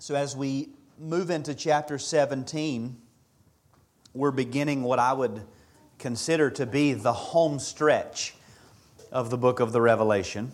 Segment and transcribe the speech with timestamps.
[0.00, 2.96] So, as we move into chapter 17,
[4.14, 5.42] we're beginning what I would
[5.98, 8.32] consider to be the home stretch
[9.12, 10.52] of the book of the Revelation.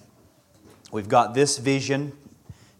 [0.91, 2.11] We've got this vision,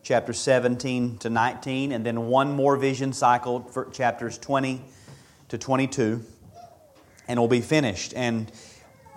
[0.03, 4.83] chapter 17 to 19, and then one more vision cycle for chapters 20
[5.51, 6.25] to 22,
[7.29, 8.13] and we'll be finished.
[8.17, 8.51] And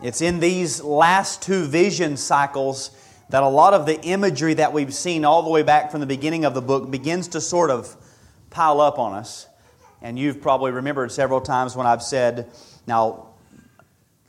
[0.03, 2.91] it's in these last two vision cycles
[3.29, 6.07] that a lot of the imagery that we've seen all the way back from the
[6.07, 7.95] beginning of the book begins to sort of
[8.49, 9.47] pile up on us.
[10.01, 12.49] And you've probably remembered several times when I've said,
[12.87, 13.27] now,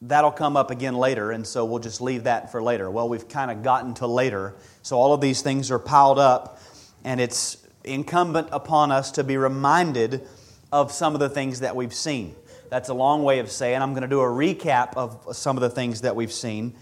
[0.03, 2.91] that'll come up again later, and so we'll just leave that for later.
[2.91, 4.55] Well, we've kind of gotten to later.
[4.83, 6.61] So all of these things are piled up,
[7.05, 10.27] and it's incumbent upon us to be reminded
[10.73, 12.35] of some of the things that we've seen.
[12.69, 15.61] That's a long way of saying I'm going to do a recap of some of
[15.61, 16.75] the things that we've seen.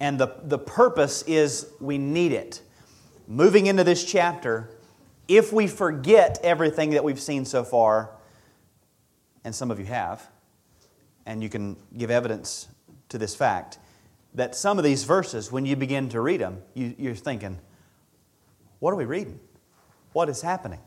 [0.00, 2.62] And the, the purpose is we need it.
[3.26, 4.70] Moving into this chapter,
[5.28, 8.10] if we forget everything that we've seen so far,
[9.44, 10.28] and some of you have,
[11.26, 12.68] and you can give evidence
[13.08, 13.78] to this fact,
[14.34, 17.58] that some of these verses, when you begin to read them, you, you're thinking,
[18.80, 19.38] what are we reading?
[20.12, 20.80] What is happening?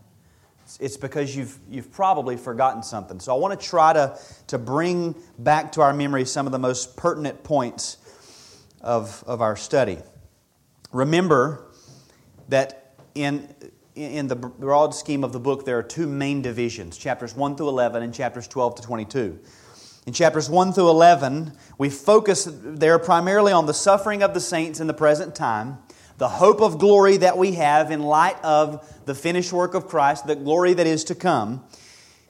[0.80, 3.22] It's because you've, you've probably forgotten something.
[3.22, 6.60] So I want to try to, to bring back to our memory some of the
[6.60, 7.98] most pertinent points
[8.88, 9.98] of, of our study.
[10.94, 11.68] Remember
[12.48, 13.54] that in,
[13.96, 17.68] in the broad scheme of the book, there are two main divisions chapters 1 through
[17.68, 19.40] 11 and chapters 12 to 22.
[20.08, 24.80] In chapters 1 through 11, we focus there primarily on the suffering of the saints
[24.80, 25.80] in the present time,
[26.18, 30.26] the hope of glory that we have in light of the finished work of Christ,
[30.26, 31.62] the glory that is to come.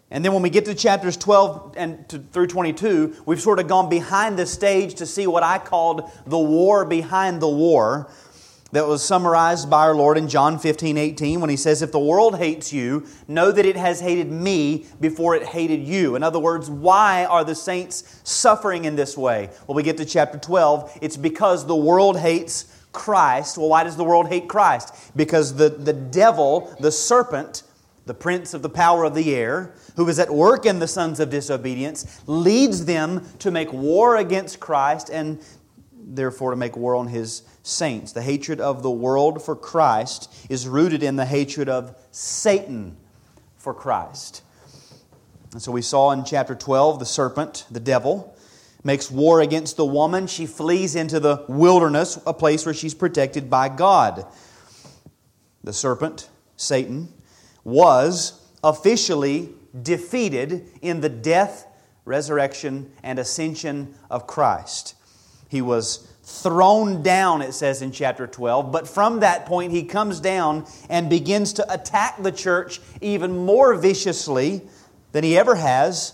[0.09, 3.67] And then when we get to chapters 12 and to, through 22, we've sort of
[3.67, 8.09] gone behind the stage to see what I called the war behind the war
[8.71, 11.99] that was summarized by our Lord in John 15, 18, when he says, If the
[11.99, 16.15] world hates you, know that it has hated me before it hated you.
[16.15, 19.49] In other words, why are the saints suffering in this way?
[19.67, 20.99] Well, we get to chapter 12.
[21.01, 23.57] It's because the world hates Christ.
[23.57, 24.93] Well, why does the world hate Christ?
[25.15, 27.63] Because the, the devil, the serpent,
[28.07, 31.19] the prince of the power of the air, who is at work in the sons
[31.19, 35.39] of disobedience, leads them to make war against Christ and
[35.91, 38.13] therefore to make war on his saints.
[38.13, 42.95] The hatred of the world for Christ is rooted in the hatred of Satan
[43.57, 44.41] for Christ.
[45.51, 48.37] And so we saw in chapter 12 the serpent, the devil,
[48.83, 50.27] makes war against the woman.
[50.27, 54.25] She flees into the wilderness, a place where she's protected by God.
[55.63, 57.13] The serpent, Satan,
[57.67, 59.49] was officially
[59.83, 61.67] defeated in the death,
[62.05, 64.95] resurrection, and ascension of Christ.
[65.49, 70.21] He was thrown down, it says in chapter 12, but from that point he comes
[70.21, 74.61] down and begins to attack the church even more viciously
[75.11, 76.13] than he ever has.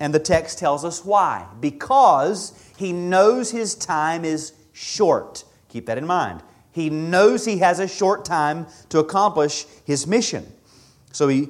[0.00, 1.46] And the text tells us why.
[1.60, 5.44] Because he knows his time is short.
[5.68, 6.42] Keep that in mind.
[6.72, 10.52] He knows he has a short time to accomplish his mission.
[11.12, 11.48] So he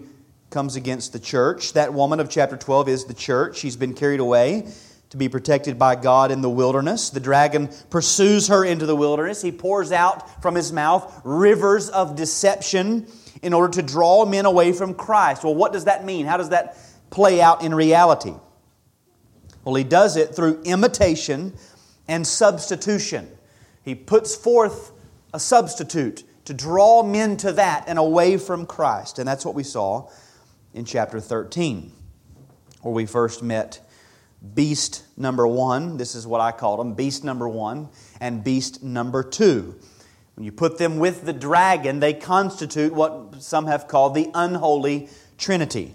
[0.50, 1.74] comes against the church.
[1.74, 3.56] That woman of chapter 12 is the church.
[3.58, 4.66] She's been carried away
[5.10, 7.10] to be protected by God in the wilderness.
[7.10, 9.42] The dragon pursues her into the wilderness.
[9.42, 13.06] He pours out from his mouth rivers of deception
[13.42, 15.44] in order to draw men away from Christ.
[15.44, 16.26] Well, what does that mean?
[16.26, 16.76] How does that
[17.10, 18.34] play out in reality?
[19.64, 21.54] Well, he does it through imitation
[22.06, 23.28] and substitution.
[23.84, 24.92] He puts forth
[25.34, 29.20] a substitute to draw men to that and away from Christ.
[29.20, 30.10] And that's what we saw
[30.74, 31.92] in chapter 13,
[32.82, 33.88] where we first met
[34.52, 35.96] beast number one.
[35.96, 37.88] This is what I called them beast number one
[38.20, 39.76] and beast number two.
[40.34, 45.08] When you put them with the dragon, they constitute what some have called the unholy
[45.38, 45.94] trinity.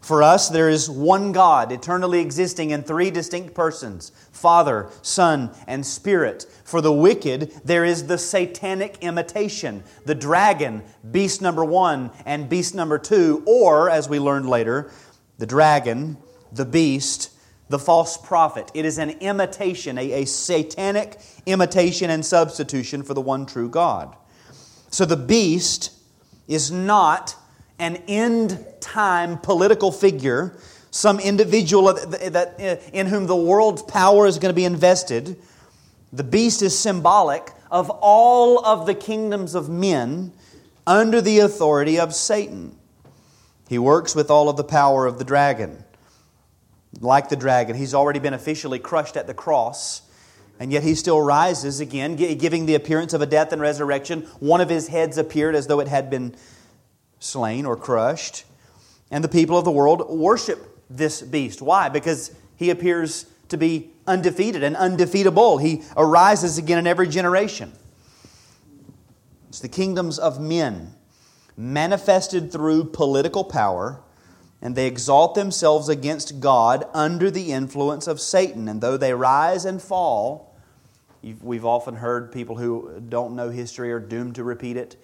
[0.00, 5.84] For us, there is one God, eternally existing in three distinct persons Father, Son, and
[5.84, 6.46] Spirit.
[6.64, 12.74] For the wicked, there is the satanic imitation, the dragon, beast number one and beast
[12.74, 14.90] number two, or, as we learned later,
[15.38, 16.16] the dragon,
[16.50, 17.30] the beast,
[17.68, 18.70] the false prophet.
[18.74, 24.16] It is an imitation, a, a satanic imitation and substitution for the one true God.
[24.90, 25.92] So the beast
[26.48, 27.36] is not
[27.80, 30.56] an end time political figure,
[30.90, 35.40] some individual that, uh, in whom the world's power is going to be invested.
[36.12, 40.32] The beast is symbolic of all of the kingdoms of men
[40.86, 42.76] under the authority of Satan.
[43.68, 45.84] He works with all of the power of the dragon.
[47.00, 50.02] Like the dragon, he's already been officially crushed at the cross.
[50.58, 54.22] And yet he still rises again, giving the appearance of a death and resurrection.
[54.40, 56.34] One of his heads appeared as though it had been
[57.20, 58.44] slain or crushed.
[59.12, 61.62] And the people of the world worship this beast.
[61.62, 61.88] Why?
[61.88, 65.58] Because he appears to be undefeated and undefeatable.
[65.58, 67.72] He arises again in every generation.
[69.48, 70.94] It's the kingdoms of men
[71.56, 74.00] manifested through political power,
[74.62, 78.68] and they exalt themselves against God under the influence of Satan.
[78.68, 80.56] And though they rise and fall,
[81.22, 84.96] we've often heard people who don't know history are doomed to repeat it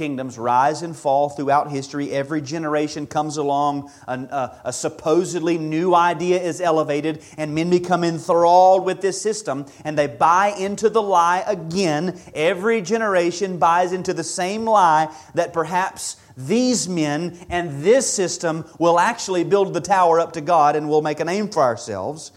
[0.00, 2.10] kingdoms rise and fall throughout history.
[2.10, 7.68] Every generation comes along, a, a, uh, a, supposedly new idea is elevated, and men
[7.68, 12.18] become enthralled with this system, and they buy into the lie again.
[12.34, 18.98] Every generation buys into the same lie that perhaps these men and this system will
[18.98, 22.32] actually build the tower up to God and we'll make a name for ourselves.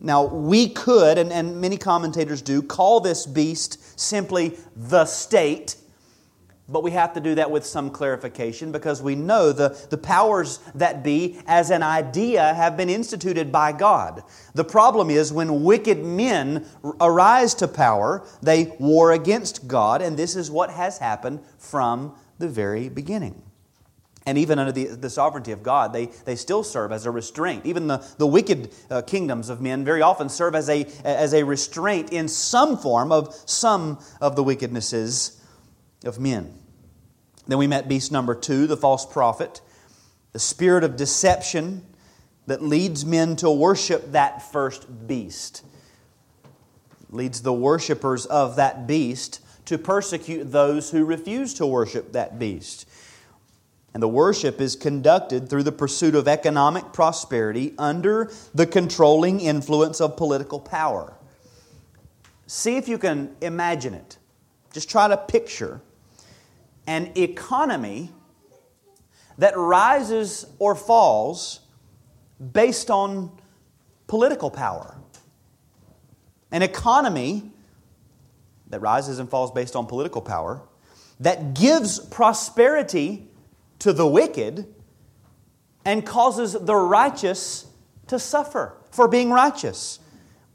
[0.00, 5.76] Now, we could, and, and many commentators do, call this beast simply the state
[6.70, 10.58] but we have to do that with some clarification because we know the, the powers
[10.74, 14.22] that be, as an idea, have been instituted by God.
[14.54, 16.66] The problem is when wicked men
[17.00, 22.48] arise to power, they war against God, and this is what has happened from the
[22.48, 23.42] very beginning.
[24.26, 27.64] And even under the, the sovereignty of God, they, they still serve as a restraint.
[27.66, 31.42] Even the, the wicked uh, kingdoms of men very often serve as a, as a
[31.42, 35.40] restraint in some form of some of the wickednesses
[36.04, 36.59] of men.
[37.50, 39.60] Then we met beast number two, the false prophet,
[40.32, 41.84] the spirit of deception
[42.46, 45.64] that leads men to worship that first beast,
[47.10, 52.88] leads the worshippers of that beast to persecute those who refuse to worship that beast.
[53.94, 60.00] And the worship is conducted through the pursuit of economic prosperity under the controlling influence
[60.00, 61.14] of political power.
[62.46, 64.18] See if you can imagine it.
[64.72, 65.80] Just try to picture
[66.90, 68.10] an economy
[69.38, 71.60] that rises or falls
[72.52, 73.30] based on
[74.08, 74.96] political power.
[76.50, 77.52] An economy
[78.70, 80.62] that rises and falls based on political power,
[81.20, 83.28] that gives prosperity
[83.78, 84.66] to the wicked
[85.84, 87.66] and causes the righteous
[88.08, 90.00] to suffer for being righteous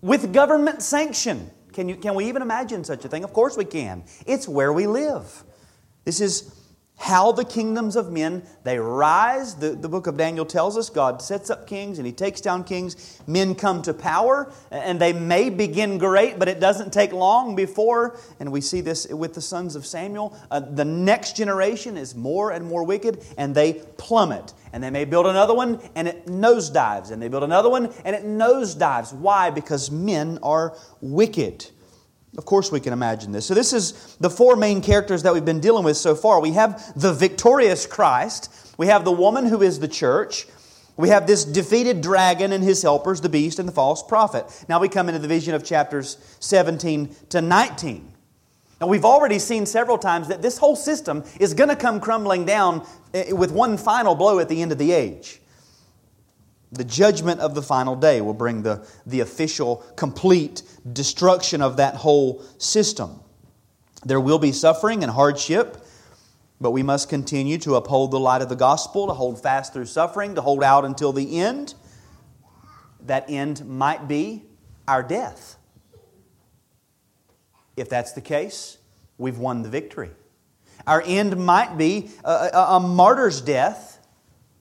[0.01, 1.49] with government sanction.
[1.71, 3.23] Can, you, can we even imagine such a thing?
[3.23, 4.03] Of course we can.
[4.25, 5.45] It's where we live.
[6.05, 6.55] This is
[6.97, 9.55] how the kingdoms of men they rise.
[9.55, 12.63] The, the book of daniel tells us god sets up kings and he takes down
[12.63, 13.21] kings.
[13.27, 18.17] Men come to power and they may begin great but it doesn't take long before
[18.39, 22.51] and we see this with the sons of samuel uh, the next generation is more
[22.51, 24.53] and more wicked and they plummet.
[24.71, 28.15] And they may build another one and it nosedives and they build another one and
[28.15, 29.13] it nosedives.
[29.13, 29.49] Why?
[29.49, 31.71] Because men are wicked
[32.37, 33.45] of course, we can imagine this.
[33.45, 36.41] So, this is the four main characters that we've been dealing with so far.
[36.41, 40.47] We have the victorious Christ, we have the woman who is the church,
[40.97, 44.45] we have this defeated dragon and his helpers, the beast and the false prophet.
[44.69, 48.11] Now we come into the vision of chapters 17 to 19.
[48.81, 52.45] Now, we've already seen several times that this whole system is going to come crumbling
[52.45, 55.39] down eh, with one final blow at the end of the age.
[56.71, 61.95] The judgment of the final day will bring the, the official, complete destruction of that
[61.95, 63.21] whole system.
[64.05, 65.77] There will be suffering and hardship,
[66.59, 69.85] but we must continue to uphold the light of the gospel, to hold fast through
[69.85, 71.73] suffering, to hold out until the end.
[73.05, 74.43] That end might be
[74.87, 75.57] our death.
[77.77, 78.77] If that's the case,
[79.17, 80.11] we've won the victory.
[80.87, 83.94] Our end might be a, a, a martyr's death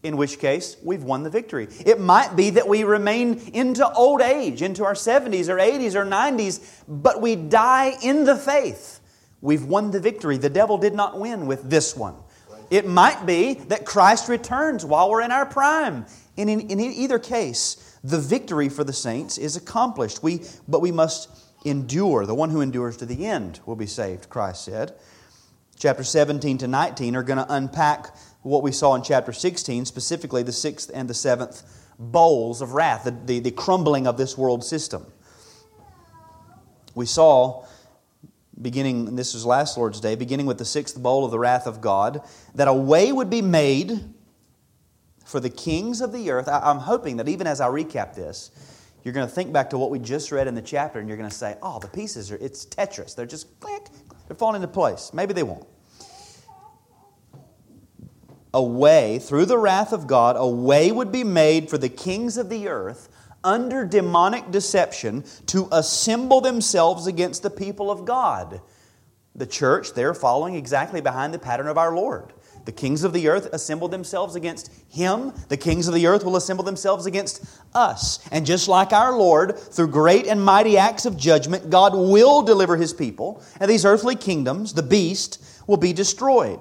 [0.04, 1.66] in which case we've won the victory.
[1.84, 6.04] It might be that we remain into old age, into our 70s or 80s or
[6.04, 9.00] 90s, but we die in the faith.
[9.40, 10.36] We've won the victory.
[10.36, 12.16] The devil did not win with this one.
[12.70, 16.06] It might be that Christ returns while we're in our prime.
[16.36, 20.22] in, in either case, the victory for the saints is accomplished.
[20.22, 21.28] We, but we must
[21.64, 22.26] endure.
[22.26, 24.94] The one who endures to the end will be saved, Christ said.
[25.76, 30.42] Chapter 17 to 19 are going to unpack what we saw in chapter 16, specifically
[30.42, 31.62] the sixth and the seventh
[31.98, 35.06] bowls of wrath, the, the, the crumbling of this world system.
[36.94, 37.64] We saw,
[38.60, 41.80] beginning, this was last Lord's Day, beginning with the sixth bowl of the wrath of
[41.80, 42.20] God,
[42.54, 44.12] that a way would be made
[45.24, 46.46] for the kings of the earth.
[46.46, 48.50] I, I'm hoping that even as I recap this,
[49.04, 51.18] you're going to think back to what we just read in the chapter and you're
[51.18, 53.14] going to say, oh, the pieces are, it's Tetris.
[53.14, 53.86] They're just click,
[54.28, 55.12] they're falling into place.
[55.14, 55.66] Maybe they won't
[58.54, 62.38] a way, through the wrath of God, a way would be made for the kings
[62.38, 63.08] of the earth
[63.42, 68.62] under demonic deception to assemble themselves against the people of God.
[69.34, 72.32] The church, they're following exactly behind the pattern of our Lord.
[72.64, 75.32] The kings of the earth assemble themselves against him.
[75.48, 77.44] The kings of the earth will assemble themselves against
[77.74, 78.26] us.
[78.30, 82.76] And just like our Lord, through great and mighty acts of judgment, God will deliver
[82.76, 86.60] his people, and these earthly kingdoms, the beast, will be destroyed.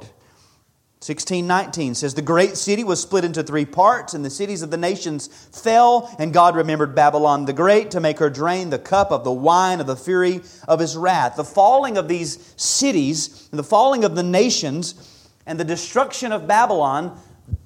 [1.04, 4.78] 1619 says, The great city was split into three parts, and the cities of the
[4.78, 9.26] nations fell, and God remembered Babylon the Great to make her drain the cup of
[9.26, 11.36] the wine of the fury of his wrath.
[11.36, 17.20] The falling of these cities, the falling of the nations, and the destruction of Babylon,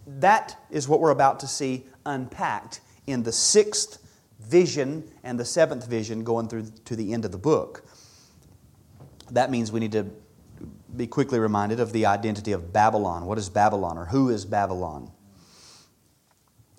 [0.08, 4.00] that is what we're about to see unpacked in the sixth
[4.39, 7.86] vision and the seventh vision going through to the end of the book.
[9.29, 10.08] That means we need to
[10.96, 13.25] be quickly reminded of the identity of Babylon.
[13.25, 15.12] What is Babylon, or who is Babylon?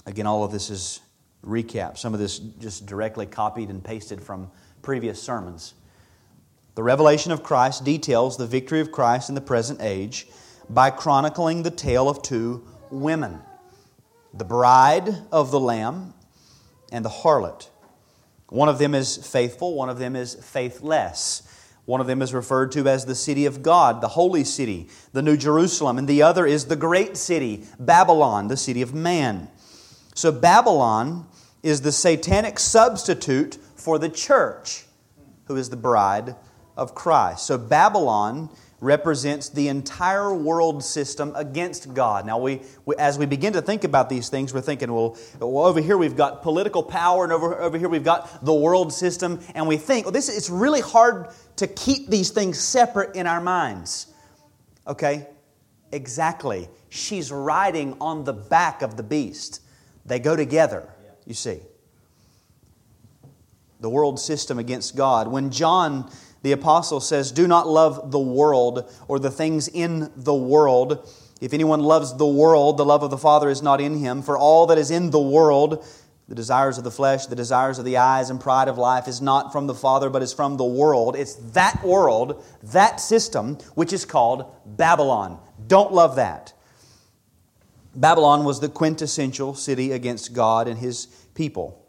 [0.07, 1.01] Again, all of this is
[1.45, 1.99] recap.
[1.99, 4.51] Some of this just directly copied and pasted from
[4.83, 5.75] previous sermons.
[6.75, 10.29] The revelation of Christ details the victory of Christ in the present age
[10.71, 13.41] by chronicling the tale of two women
[14.35, 16.15] the bride of the Lamb
[16.93, 17.71] and the harlot.
[18.51, 21.48] One of them is faithful, one of them is faithless.
[21.89, 25.23] One of them is referred to as the city of God, the holy city, the
[25.23, 29.49] New Jerusalem, and the other is the great city, Babylon, the city of man.
[30.15, 31.27] So Babylon
[31.63, 34.85] is the satanic substitute for the church,
[35.47, 36.37] who is the bride
[36.77, 37.47] of Christ.
[37.47, 42.25] So Babylon represents the entire world system against God.
[42.25, 45.67] Now, we, we, as we begin to think about these things, we're thinking, well, well,
[45.67, 49.41] over here we've got political power, and over, over here we've got the world system,
[49.55, 53.41] and we think, well, this it's really hard to keep these things separate in our
[53.41, 54.07] minds.
[54.87, 55.27] Okay?
[55.91, 56.69] Exactly.
[56.89, 59.61] She's riding on the back of the beast.
[60.07, 60.89] They go together,
[61.27, 61.61] you see.
[63.81, 65.29] The world system against God.
[65.29, 66.11] When John
[66.43, 71.09] the apostle says, Do not love the world or the things in the world.
[71.41, 74.23] If anyone loves the world, the love of the Father is not in him.
[74.23, 75.85] For all that is in the world,
[76.29, 79.21] the desires of the flesh, the desires of the eyes, and pride of life is
[79.21, 81.17] not from the Father, but is from the world.
[81.17, 85.41] It's that world, that system, which is called Babylon.
[85.67, 86.53] Don't love that.
[87.95, 91.85] Babylon was the quintessential city against God and his people.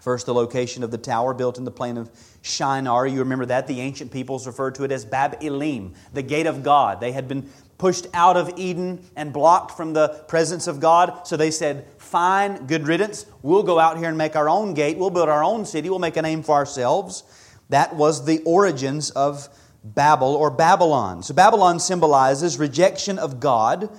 [0.00, 2.10] First, the location of the tower built in the plain of
[2.42, 3.06] Shinar.
[3.06, 3.66] You remember that?
[3.66, 7.00] The ancient peoples referred to it as Bab Elim, the gate of God.
[7.00, 11.26] They had been pushed out of Eden and blocked from the presence of God.
[11.26, 13.26] So they said, Fine, good riddance.
[13.42, 14.98] We'll go out here and make our own gate.
[14.98, 15.88] We'll build our own city.
[15.88, 17.22] We'll make a name for ourselves.
[17.68, 19.48] That was the origins of
[19.84, 21.22] Babel or Babylon.
[21.22, 23.90] So Babylon symbolizes rejection of God,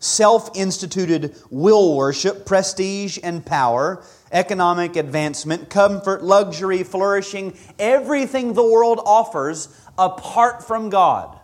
[0.00, 9.00] self instituted will worship, prestige, and power economic advancement, comfort, luxury, flourishing, everything the world
[9.04, 11.38] offers apart from God.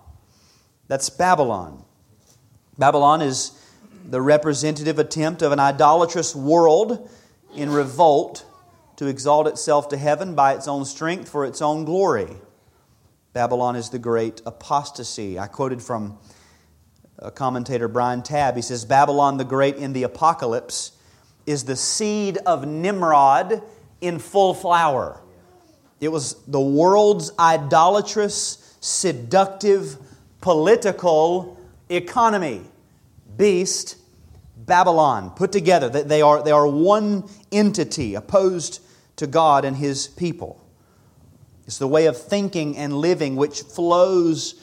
[0.88, 1.84] That's Babylon.
[2.78, 3.52] Babylon is
[4.08, 7.10] the representative attempt of an idolatrous world
[7.54, 8.46] in revolt
[8.96, 12.36] to exalt itself to heaven by its own strength for its own glory.
[13.32, 15.38] Babylon is the great apostasy.
[15.38, 16.18] I quoted from
[17.18, 18.56] a commentator, Brian Tabb.
[18.56, 20.92] He says, Babylon the Great in the apocalypse
[21.48, 23.62] is the seed of Nimrod
[24.02, 25.18] in full flower.
[25.98, 29.96] It was the world's idolatrous, seductive,
[30.42, 32.62] political economy.
[33.38, 33.96] Beast,
[34.58, 35.88] Babylon, put together.
[35.88, 38.80] They are, they are one entity opposed
[39.16, 40.62] to God and His people.
[41.66, 44.54] It's the way of thinking and living which flows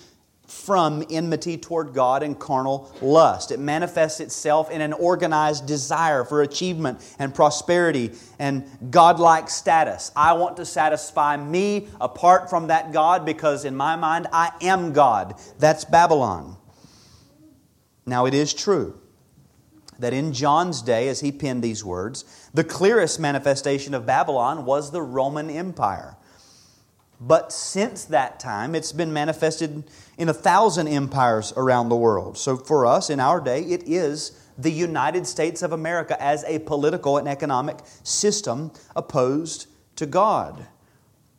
[0.48, 3.52] from enmity toward God and carnal lust.
[3.52, 10.12] It manifests itself in an organized desire for achievement and prosperity and godlike status.
[10.16, 14.94] I want to satisfy me apart from that God because, in my mind, I am
[14.94, 15.40] God.
[15.60, 16.58] That's Babylon.
[18.06, 19.00] Now, it is true
[19.98, 24.92] that in John's day, as he penned these words, the clearest manifestation of Babylon was
[24.92, 26.18] the Roman Empire.
[27.20, 29.84] But since that time, it's been manifested
[30.18, 32.38] in a thousand empires around the world.
[32.38, 36.60] So for us, in our day, it is the United States of America as a
[36.60, 40.66] political and economic system opposed to God.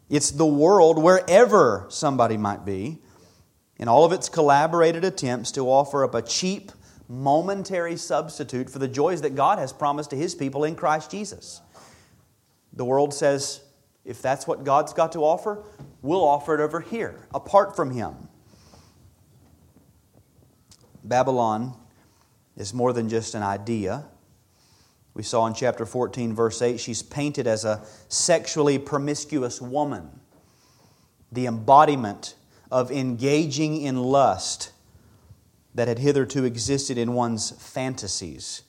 [0.08, 2.98] It's the world wherever somebody might be,
[3.78, 6.72] in all of its collaborated attempts to offer up a cheap,
[7.08, 11.60] momentary substitute for the joys that God has promised to His people in Christ Jesus.
[12.72, 13.60] The world says,
[14.06, 15.64] if that's what God's got to offer,
[16.00, 18.14] we'll offer it over here, apart from Him.
[21.04, 21.76] Babylon
[22.56, 24.06] is more than just an idea.
[25.12, 30.20] We saw in chapter 14, verse 8, she's painted as a sexually promiscuous woman,
[31.32, 32.34] the embodiment
[32.70, 34.72] of engaging in lust.
[35.76, 38.62] that had hitherto existed in one's fantasies.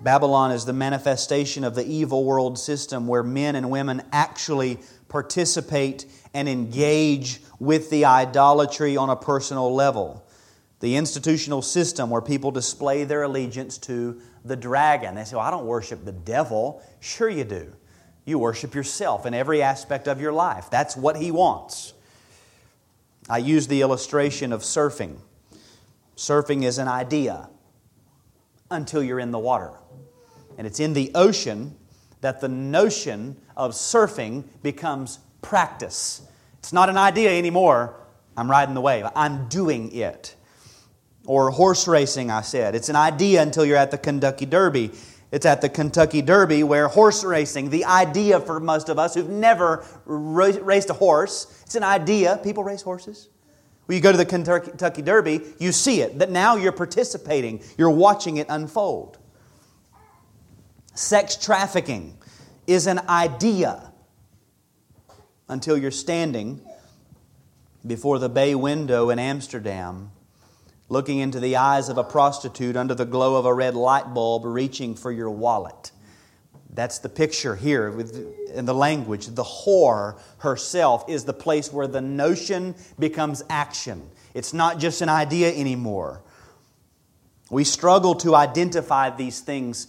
[0.00, 4.78] Babylon is the manifestation of the evil world system where men and women actually
[5.08, 10.24] participate and engage with the idolatry on a personal level.
[10.80, 15.14] The institutional system where people display their allegiance to the dragon.
[15.14, 16.82] They say, well, I don't worship the devil.
[17.00, 17.72] Sure, you do.
[18.24, 20.70] You worship yourself in every aspect of your life.
[20.70, 21.92] That's what he wants.
[23.28, 25.18] I use the illustration of surfing.
[26.16, 27.50] Surfing is an idea
[28.70, 29.79] until you're in the water.
[30.60, 31.74] And it's in the ocean
[32.20, 36.20] that the notion of surfing becomes practice.
[36.58, 37.94] It's not an idea anymore.
[38.36, 40.34] I'm riding the wave, I'm doing it.
[41.24, 42.74] Or horse racing, I said.
[42.74, 44.90] It's an idea until you're at the Kentucky Derby.
[45.32, 49.30] It's at the Kentucky Derby where horse racing, the idea for most of us who've
[49.30, 52.38] never raced a horse, it's an idea.
[52.44, 53.30] People race horses.
[53.86, 57.88] When you go to the Kentucky Derby, you see it, that now you're participating, you're
[57.88, 59.16] watching it unfold.
[60.94, 62.16] Sex trafficking
[62.66, 63.92] is an idea
[65.48, 66.60] until you're standing
[67.86, 70.10] before the bay window in Amsterdam
[70.90, 74.44] looking into the eyes of a prostitute under the glow of a red light bulb,
[74.44, 75.92] reaching for your wallet.
[76.72, 78.16] That's the picture here with,
[78.52, 79.28] in the language.
[79.28, 84.10] The whore herself is the place where the notion becomes action.
[84.34, 86.22] It's not just an idea anymore.
[87.50, 89.86] We struggle to identify these things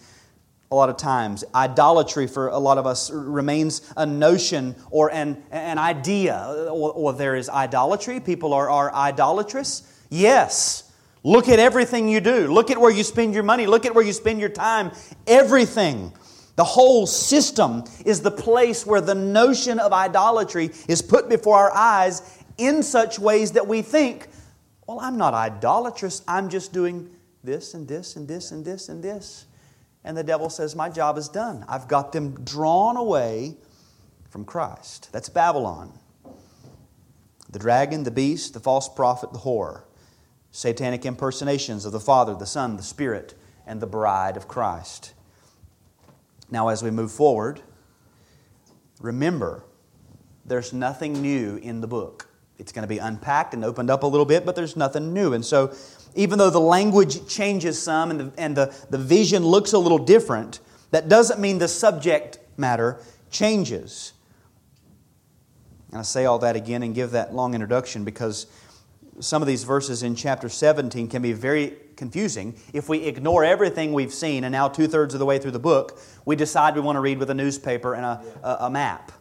[0.72, 1.44] a lot of times.
[1.54, 6.68] Idolatry for a lot of us remains a notion or an, an idea.
[6.70, 8.22] Or, or there is idolatry.
[8.22, 9.84] People are, are idolatrous.
[10.10, 10.92] Yes.
[11.24, 12.52] Look at everything you do.
[12.52, 13.68] Look at where you spend your money.
[13.68, 14.92] Look at where you spend your time.
[15.28, 16.14] Everything.
[16.56, 21.72] The whole system is the place where the notion of idolatry is put before our
[21.72, 24.30] eyes in such ways that we think,
[24.88, 26.22] well, I'm not idolatrous.
[26.28, 27.10] I'm just doing
[27.44, 29.46] this and this and this and this and this.
[30.04, 31.66] And the devil says, My job is done.
[31.68, 33.56] I've got them drawn away
[34.30, 35.10] from Christ.
[35.12, 35.92] That's Babylon.
[37.50, 39.84] The dragon, the beast, the false prophet, the whore
[40.52, 43.34] satanic impersonations of the Father, the Son, the Spirit,
[43.66, 45.14] and the bride of Christ.
[46.50, 47.62] Now, as we move forward,
[49.00, 49.64] remember
[50.46, 52.28] there's nothing new in the book.
[52.58, 55.34] It's going to be unpacked and opened up a little bit, but there's nothing new.
[55.34, 55.74] And so,
[56.16, 59.98] even though the language changes some and the, and the, the vision looks a little
[59.98, 60.60] different,
[60.92, 64.14] that doesn't mean the subject matter changes.
[65.90, 68.48] And I say all that again and give that long introduction because
[69.20, 72.56] some of these verses in chapter 17 can be very confusing.
[72.74, 75.60] If we ignore everything we've seen, and now two thirds of the way through the
[75.60, 79.12] book, we decide we want to read with a newspaper and a, a, a map,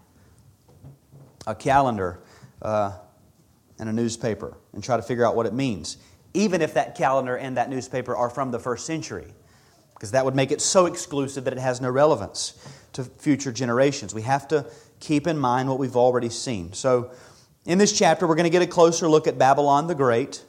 [1.47, 2.21] a calendar,
[2.63, 2.93] uh,
[3.79, 5.99] and a newspaper, and try to figure out what it means,
[6.35, 9.35] even if that calendar and that newspaper are from the first century,
[9.95, 12.55] because that would make it so exclusive that it has no relevance
[12.93, 14.15] to future generations.
[14.15, 14.67] We have to
[15.01, 16.73] keep in mind what we've already seen.
[16.73, 17.11] So,
[17.67, 20.45] in this chapter, we're going to get a closer look at Babylon the Great,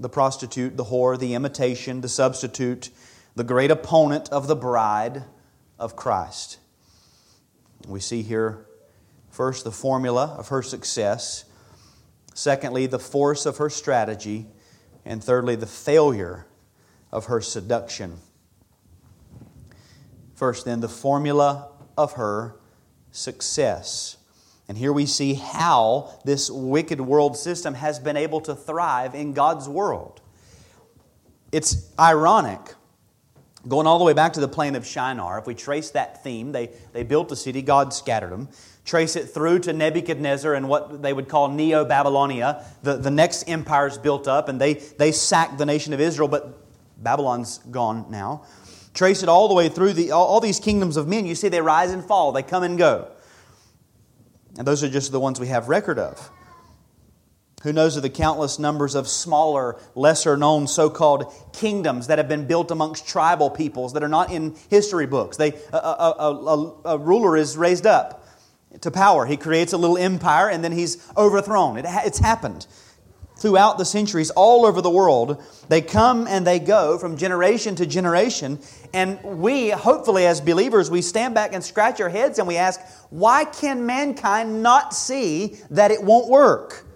[0.00, 2.90] the prostitute, the whore, the imitation, the substitute,
[3.36, 5.24] the great opponent of the bride
[5.78, 6.58] of Christ.
[7.86, 8.66] We see here
[9.30, 11.44] first the formula of her success,
[12.34, 14.46] secondly, the force of her strategy,
[15.04, 16.46] and thirdly, the failure
[17.12, 18.18] of her seduction.
[20.34, 22.56] First, then, the formula of her
[23.10, 24.16] success.
[24.68, 29.32] And here we see how this wicked world system has been able to thrive in
[29.32, 30.20] God's world.
[31.50, 32.60] It's ironic.
[33.68, 36.52] Going all the way back to the plain of Shinar, if we trace that theme,
[36.52, 38.48] they, they built a city, God scattered them.
[38.84, 42.64] Trace it through to Nebuchadnezzar and what they would call Neo Babylonia.
[42.82, 46.58] The, the next empire's built up, and they, they sacked the nation of Israel, but
[47.02, 48.44] Babylon's gone now.
[48.94, 51.26] Trace it all the way through the, all, all these kingdoms of men.
[51.26, 53.08] You see, they rise and fall, they come and go.
[54.58, 56.30] And those are just the ones we have record of.
[57.62, 62.26] Who knows of the countless numbers of smaller, lesser known so called kingdoms that have
[62.26, 65.36] been built amongst tribal peoples that are not in history books?
[65.36, 68.19] They, a, a, a, a ruler is raised up
[68.80, 69.26] to power.
[69.26, 71.76] He creates a little empire and then he's overthrown.
[71.76, 72.66] It, it's happened
[73.40, 75.42] throughout the centuries all over the world.
[75.68, 78.58] They come and they go from generation to generation.
[78.92, 82.80] And we, hopefully, as believers, we stand back and scratch our heads and we ask,
[83.08, 86.86] why can mankind not see that it won't work?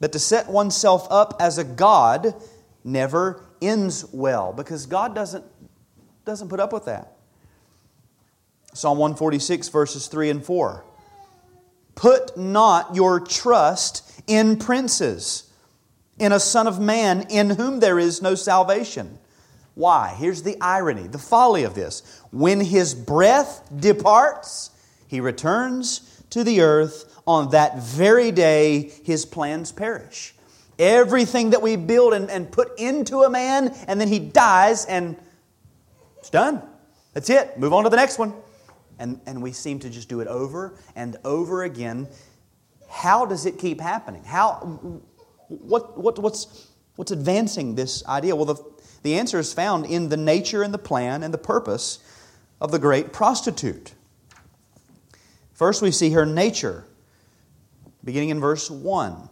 [0.00, 2.34] But to set oneself up as a God
[2.82, 5.44] never ends well because God doesn't,
[6.24, 7.11] doesn't put up with that.
[8.74, 10.84] Psalm 146, verses 3 and 4.
[11.94, 15.50] Put not your trust in princes,
[16.18, 19.18] in a Son of Man in whom there is no salvation.
[19.74, 20.14] Why?
[20.18, 22.22] Here's the irony, the folly of this.
[22.30, 24.70] When his breath departs,
[25.06, 27.08] he returns to the earth.
[27.26, 30.34] On that very day, his plans perish.
[30.78, 35.16] Everything that we build and, and put into a man, and then he dies, and
[36.18, 36.62] it's done.
[37.14, 37.58] That's it.
[37.58, 38.34] Move on to the next one.
[38.98, 42.08] And, and we seem to just do it over and over again.
[42.88, 44.24] How does it keep happening?
[44.24, 44.54] How,
[45.48, 48.36] what, what, what's, what's advancing this idea?
[48.36, 48.64] Well, the,
[49.02, 51.98] the answer is found in the nature and the plan and the purpose
[52.60, 53.94] of the great prostitute.
[55.52, 56.84] First, we see her nature,
[58.04, 59.28] beginning in verse 1.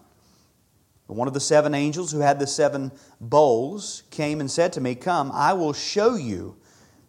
[1.06, 4.94] One of the seven angels who had the seven bowls came and said to me,
[4.94, 6.56] Come, I will show you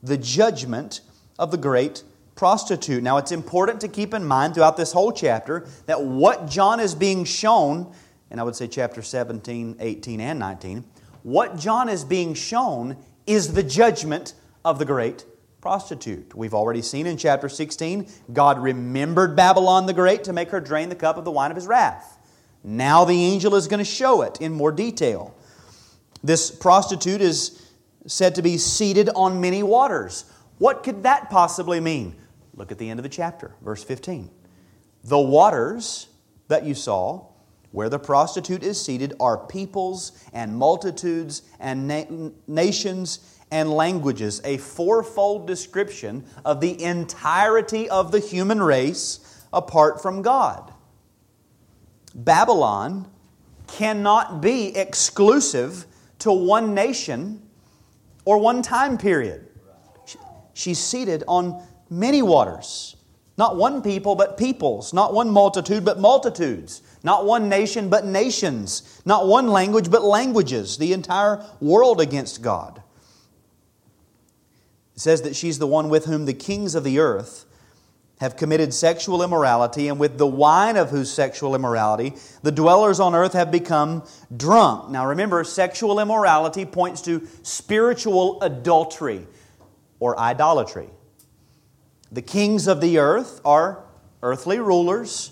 [0.02, 1.02] the judgment
[1.38, 2.04] of the great
[2.36, 3.04] prostitute.
[3.04, 6.96] Now, it's important to keep in mind throughout this whole chapter that what John is
[6.96, 7.94] being shown,
[8.30, 10.86] and I would say chapter 17, 18, and 19,
[11.24, 14.34] what John is being shown is the judgment
[14.66, 15.26] of the great
[15.62, 16.36] prostitute.
[16.36, 20.90] We've already seen in chapter 16, God remembered Babylon the Great to make her drain
[20.90, 22.18] the cup of the wine of his wrath.
[22.64, 25.36] Now the angel is going to show it in more detail.
[26.24, 27.62] This prostitute is
[28.08, 30.26] said to be seated on many waters.
[30.58, 32.16] What could that possibly mean?
[32.56, 34.30] Look at the end of the chapter, verse 15.
[35.04, 36.08] The waters
[36.48, 37.28] that you saw
[37.72, 44.58] where the prostitute is seated are peoples and multitudes and na- nations and languages, a
[44.58, 50.74] fourfold description of the entirety of the human race apart from God.
[52.14, 53.10] Babylon
[53.68, 55.86] cannot be exclusive
[56.20, 57.42] to one nation
[58.26, 59.48] or one time period.
[60.54, 62.96] She's seated on many waters.
[63.38, 64.94] Not one people, but peoples.
[64.94, 66.82] Not one multitude, but multitudes.
[67.04, 69.02] Not one nation, but nations.
[69.06, 70.78] Not one language, but languages.
[70.78, 72.82] The entire world against God.
[74.96, 77.46] It says that she's the one with whom the kings of the earth
[78.20, 83.16] have committed sexual immorality, and with the wine of whose sexual immorality the dwellers on
[83.16, 84.04] earth have become
[84.38, 84.92] drunk.
[84.92, 89.26] Now remember, sexual immorality points to spiritual adultery
[90.00, 90.88] or idolatry.
[92.12, 93.84] The kings of the earth are
[94.22, 95.32] earthly rulers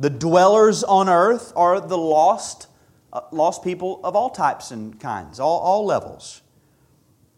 [0.00, 2.68] the dwellers on earth are the lost,
[3.12, 6.40] uh, lost people of all types and kinds, all, all levels.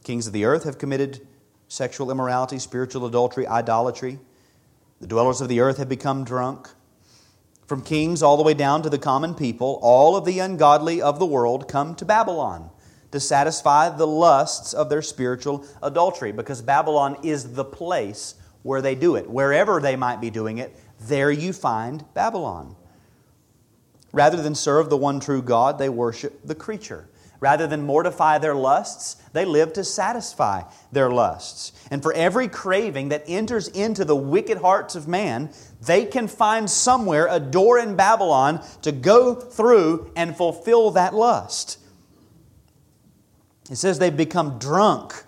[0.04, 1.26] Kings of the earth have committed
[1.66, 4.20] sexual immorality, spiritual adultery, idolatry.
[5.00, 6.68] The dwellers of the earth have become drunk.
[7.66, 11.18] From kings all the way down to the common people, all of the ungodly of
[11.18, 12.70] the world come to Babylon
[13.10, 18.94] to satisfy the lusts of their spiritual adultery because Babylon is the place where they
[18.94, 19.28] do it.
[19.28, 22.76] Wherever they might be doing it, there you find Babylon.
[24.12, 27.08] Rather than serve the one true God, they worship the creature.
[27.40, 31.72] Rather than mortify their lusts, they live to satisfy their lusts.
[31.90, 35.50] And for every craving that enters into the wicked hearts of man,
[35.84, 41.80] they can find somewhere a door in Babylon to go through and fulfill that lust.
[43.68, 45.24] It says they've become drunk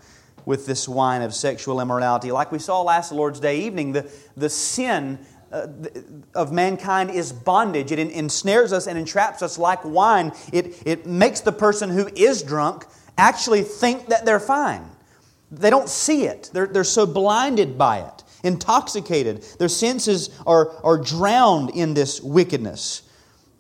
[0.47, 2.33] with this wine of sexual immorality.
[2.33, 5.19] Like we saw last Lord's Day evening, the, the sin
[5.53, 5.69] uh,
[6.35, 7.93] of mankind is bondage.
[7.93, 10.33] It ensnares us and entraps us like wine.
[10.53, 14.91] It, it makes the person who is drunk actually think that they're fine.
[15.51, 19.43] They don't see it, they're, they're so blinded by it, intoxicated.
[19.59, 23.03] Their senses are, are drowned in this wickedness.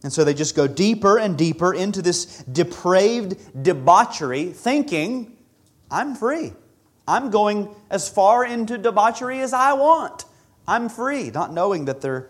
[0.02, 5.36] And so they just go deeper and deeper into this depraved debauchery, thinking,
[5.90, 6.52] I'm free.
[7.06, 10.24] I'm going as far into debauchery as I want.
[10.66, 12.28] I'm free, not knowing that they're,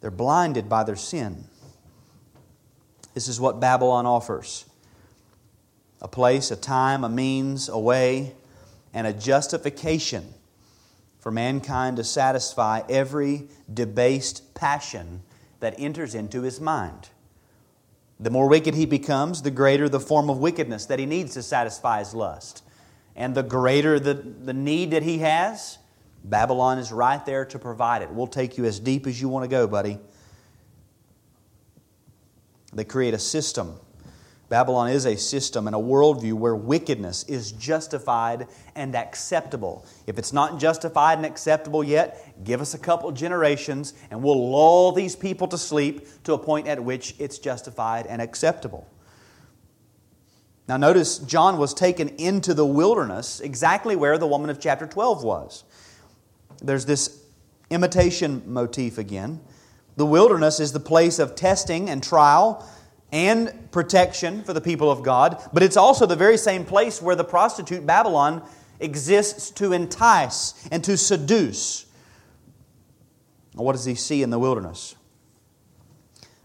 [0.00, 1.44] they're blinded by their sin.
[3.12, 4.64] This is what Babylon offers
[6.02, 8.34] a place, a time, a means, a way,
[8.92, 10.34] and a justification
[11.18, 15.22] for mankind to satisfy every debased passion
[15.60, 17.08] that enters into his mind.
[18.20, 21.42] The more wicked he becomes, the greater the form of wickedness that he needs to
[21.42, 22.62] satisfy his lust.
[23.16, 25.78] And the greater the, the need that he has,
[26.24, 28.10] Babylon is right there to provide it.
[28.10, 29.98] We'll take you as deep as you want to go, buddy.
[32.72, 33.78] They create a system.
[34.48, 39.86] Babylon is a system and a worldview where wickedness is justified and acceptable.
[40.06, 44.92] If it's not justified and acceptable yet, give us a couple generations and we'll lull
[44.92, 48.86] these people to sleep to a point at which it's justified and acceptable.
[50.66, 55.22] Now, notice John was taken into the wilderness exactly where the woman of chapter 12
[55.22, 55.64] was
[56.62, 57.20] there's this
[57.70, 59.40] imitation motif again.
[59.96, 62.68] The wilderness is the place of testing and trial
[63.12, 67.14] and protection for the people of God, but it's also the very same place where
[67.14, 68.42] the prostitute Babylon
[68.80, 71.86] exists to entice and to seduce.
[73.54, 74.96] What does he see in the wilderness?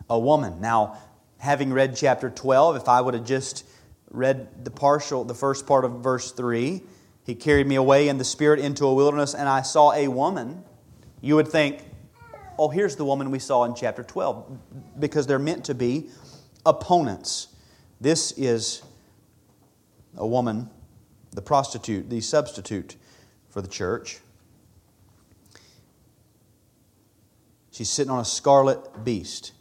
[0.09, 0.61] A woman.
[0.61, 0.97] Now,
[1.39, 3.65] having read chapter 12, if I would have just
[4.11, 6.81] read the partial, the first part of verse 3,
[7.23, 10.63] he carried me away in the spirit into a wilderness, and I saw a woman.
[11.21, 11.83] You would think,
[12.57, 14.57] oh, here's the woman we saw in chapter 12,
[14.99, 16.09] because they're meant to be
[16.65, 17.49] opponents.
[18.01, 18.81] This is
[20.17, 20.69] a woman,
[21.31, 22.95] the prostitute, the substitute
[23.49, 24.19] for the church.
[27.71, 29.51] She's sitting on a scarlet beast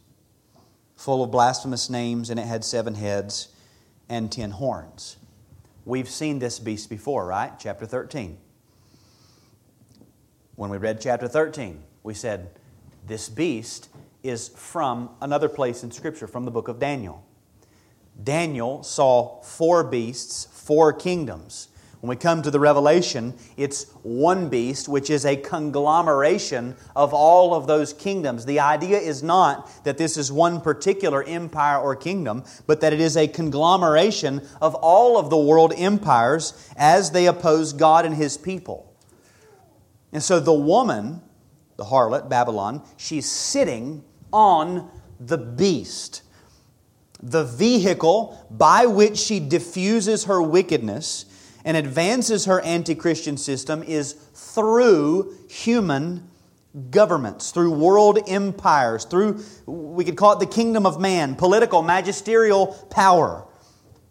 [0.96, 3.48] full of blasphemous names, and it had seven heads
[4.08, 5.16] and ten horns.
[5.84, 7.52] We've seen this beast before, right?
[7.58, 8.38] Chapter 13.
[10.56, 12.50] When we read chapter 13, we said,
[13.06, 13.88] This beast
[14.22, 17.24] is from another place in Scripture, from the book of Daniel.
[18.22, 21.68] Daniel saw four beasts, four kingdoms.
[22.00, 27.54] When we come to the Revelation, it's one beast, which is a conglomeration of all
[27.54, 28.44] of those kingdoms.
[28.44, 33.00] The idea is not that this is one particular empire or kingdom, but that it
[33.00, 38.36] is a conglomeration of all of the world empires as they oppose God and His
[38.36, 38.94] people.
[40.12, 41.20] And so the woman,
[41.78, 46.22] the harlot, Babylon, she's sitting on the beast.
[47.20, 51.24] The vehicle by which she diffuses her wickedness
[51.64, 56.28] and advances her anti Christian system is through human
[56.90, 62.68] governments, through world empires, through, we could call it the kingdom of man, political, magisterial
[62.90, 63.44] power.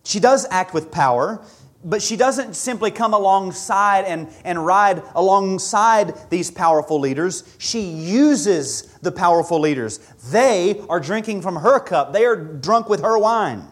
[0.03, 1.43] She does act with power,
[1.83, 7.43] but she doesn't simply come alongside and, and ride alongside these powerful leaders.
[7.57, 9.99] She uses the powerful leaders.
[10.31, 13.67] They are drinking from her cup, they are drunk with her wine.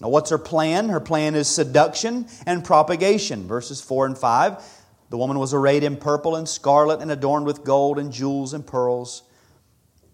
[0.00, 0.88] Now, what's her plan?
[0.88, 3.46] Her plan is seduction and propagation.
[3.46, 4.62] Verses 4 and 5.
[5.10, 8.66] The woman was arrayed in purple and scarlet and adorned with gold and jewels and
[8.66, 9.24] pearls,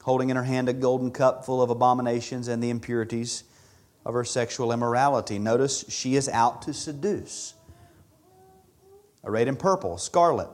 [0.02, 3.44] holding in her hand a golden cup full of abominations and the impurities
[4.04, 5.38] of her sexual immorality.
[5.38, 7.54] Notice she is out to seduce.
[9.22, 10.48] Arrayed in purple, scarlet,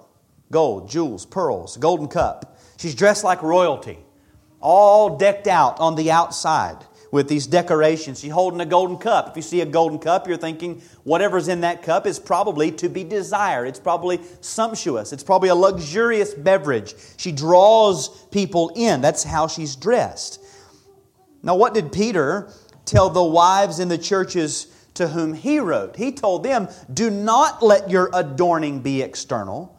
[0.51, 2.59] gold, jewels, pearls, golden cup.
[2.79, 3.99] She's dressed like royalty,
[4.61, 6.79] all decked out on the outside
[7.13, 8.19] with these decorations.
[8.19, 9.29] She's holding a golden cup.
[9.29, 12.89] If you see a golden cup, you're thinking whatever's in that cup is probably to
[12.89, 13.69] be desired.
[13.69, 15.13] It's probably sumptuous.
[15.13, 16.97] It's probably a luxurious beverage.
[17.19, 19.01] She draws people in.
[19.01, 20.43] That's how she's dressed.
[21.45, 22.51] Now, what did Peter
[22.85, 25.97] tell the wives in the churches to whom he wrote.
[25.97, 29.79] He told them, Do not let your adorning be external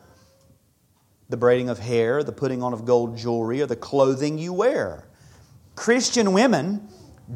[1.30, 5.08] the braiding of hair, the putting on of gold jewelry, or the clothing you wear.
[5.76, 6.88] Christian women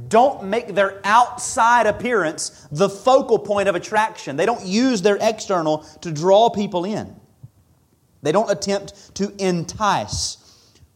[0.08, 4.36] don't make their outside appearance the focal point of attraction.
[4.36, 7.16] They don't use their external to draw people in.
[8.22, 10.38] They don't attempt to entice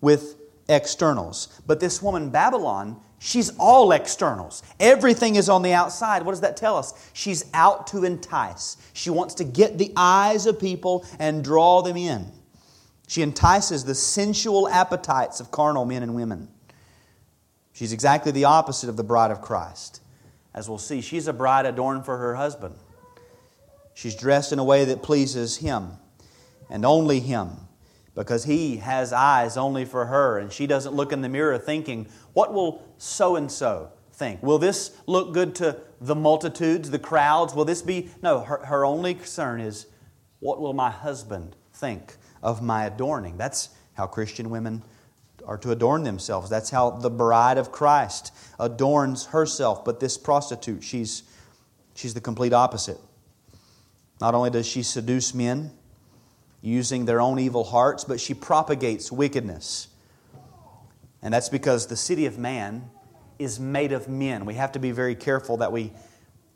[0.01, 0.35] with
[0.67, 1.61] externals.
[1.65, 4.63] But this woman, Babylon, She's all externals.
[4.79, 6.23] Everything is on the outside.
[6.23, 7.11] What does that tell us?
[7.13, 8.77] She's out to entice.
[8.93, 12.31] She wants to get the eyes of people and draw them in.
[13.07, 16.47] She entices the sensual appetites of carnal men and women.
[17.81, 20.01] She's exactly the opposite of the bride of Christ.
[20.53, 22.75] As we'll see, she's a bride adorned for her husband.
[23.95, 25.93] She's dressed in a way that pleases him
[26.69, 27.49] and only him
[28.13, 32.05] because he has eyes only for her and she doesn't look in the mirror thinking,
[32.33, 34.43] what will so and so think?
[34.43, 37.55] Will this look good to the multitudes, the crowds?
[37.55, 38.11] Will this be.
[38.21, 39.87] No, her, her only concern is,
[40.39, 43.37] what will my husband think of my adorning?
[43.37, 44.83] That's how Christian women
[45.45, 46.49] are to adorn themselves.
[46.49, 49.83] That's how the bride of Christ adorns herself.
[49.83, 51.23] But this prostitute, she's,
[51.95, 52.99] she's the complete opposite.
[54.19, 55.71] Not only does she seduce men
[56.61, 59.87] using their own evil hearts, but she propagates wickedness.
[61.21, 62.89] And that's because the city of man
[63.39, 64.45] is made of men.
[64.45, 65.91] We have to be very careful that we,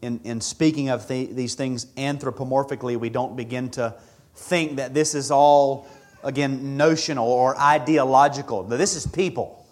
[0.01, 3.95] in, in speaking of the, these things anthropomorphically, we don't begin to
[4.35, 5.87] think that this is all,
[6.25, 8.63] again, notional or ideological.
[8.63, 9.65] This is people.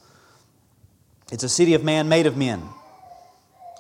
[1.32, 2.62] It's a city of man made of men.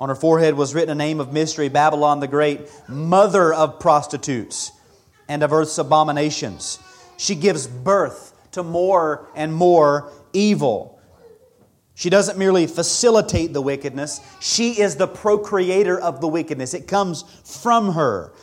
[0.01, 4.71] On her forehead was written a name of mystery Babylon the Great, mother of prostitutes
[5.29, 6.79] and of earth's abominations.
[7.15, 10.99] She gives birth to more and more evil.
[11.95, 16.73] She doesn't merely facilitate the wickedness, she is the procreator of the wickedness.
[16.73, 18.33] It comes from her.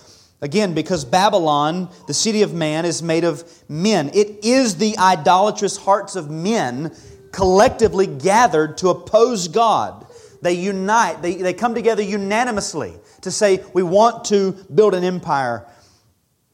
[0.42, 4.10] Again, because Babylon, the city of man, is made of men.
[4.14, 6.94] It is the idolatrous hearts of men
[7.30, 10.06] collectively gathered to oppose God.
[10.42, 15.66] They unite, they, they come together unanimously to say, we want to build an empire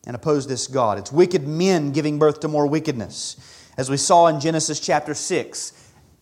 [0.07, 0.99] and oppose this God.
[0.99, 3.37] It's wicked men giving birth to more wickedness.
[3.77, 5.73] As we saw in Genesis chapter 6,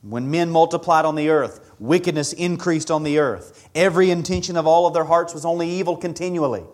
[0.03, 3.69] when men multiplied on the earth, wickedness increased on the earth.
[3.75, 6.65] Every intention of all of their hearts was only evil continually.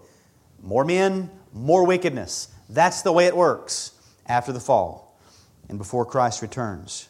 [0.62, 2.48] More men, more wickedness.
[2.68, 3.92] That's the way it works
[4.26, 5.18] after the fall
[5.68, 7.08] and before Christ returns.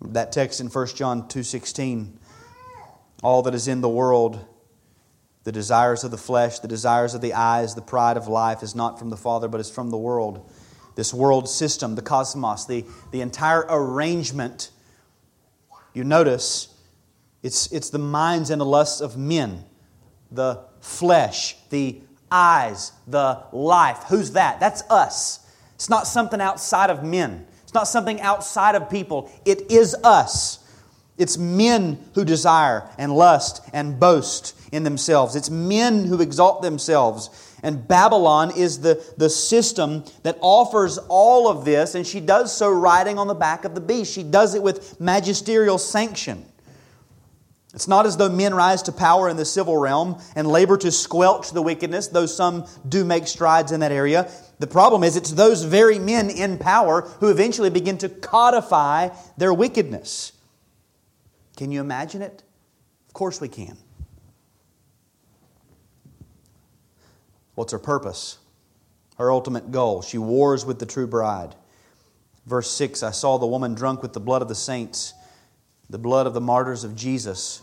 [0.00, 2.18] That text in 1 John 2:16
[3.22, 4.44] all that is in the world
[5.46, 8.74] the desires of the flesh, the desires of the eyes, the pride of life is
[8.74, 10.50] not from the Father, but is from the world.
[10.96, 14.72] This world system, the cosmos, the, the entire arrangement,
[15.94, 16.74] you notice
[17.44, 19.64] it's, it's the minds and the lusts of men,
[20.32, 24.04] the flesh, the eyes, the life.
[24.08, 24.60] Who's that?
[24.60, 25.40] That's us.
[25.74, 29.30] It's not something outside of men, it's not something outside of people.
[29.44, 30.62] It is us.
[31.18, 35.34] It's men who desire and lust and boast in themselves.
[35.34, 37.54] It's men who exalt themselves.
[37.62, 42.70] And Babylon is the, the system that offers all of this, and she does so
[42.70, 44.12] riding on the back of the beast.
[44.12, 46.44] She does it with magisterial sanction.
[47.76, 50.90] It's not as though men rise to power in the civil realm and labor to
[50.90, 54.30] squelch the wickedness, though some do make strides in that area.
[54.58, 59.52] The problem is, it's those very men in power who eventually begin to codify their
[59.52, 60.32] wickedness.
[61.58, 62.42] Can you imagine it?
[63.08, 63.76] Of course we can.
[67.56, 68.38] What's her purpose?
[69.18, 70.00] Her ultimate goal.
[70.00, 71.54] She wars with the true bride.
[72.46, 75.12] Verse 6 I saw the woman drunk with the blood of the saints,
[75.90, 77.60] the blood of the martyrs of Jesus.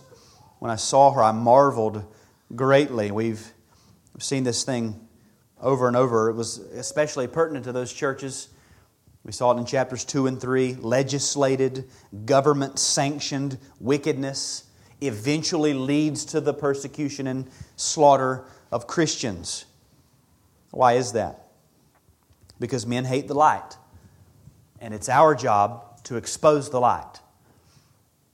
[0.63, 2.05] When I saw her, I marveled
[2.55, 3.11] greatly.
[3.11, 3.51] We've
[4.17, 5.09] seen this thing
[5.59, 6.29] over and over.
[6.29, 8.47] It was especially pertinent to those churches.
[9.25, 10.75] We saw it in chapters 2 and 3.
[10.75, 11.89] Legislated,
[12.23, 14.63] government sanctioned wickedness
[15.01, 19.65] eventually leads to the persecution and slaughter of Christians.
[20.71, 21.47] Why is that?
[22.57, 23.75] Because men hate the light.
[24.79, 27.19] And it's our job to expose the light.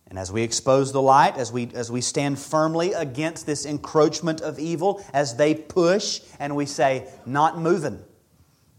[0.10, 4.42] And as we expose the light, as we, as we stand firmly against this encroachment
[4.42, 8.04] of evil, as they push and we say, not moving,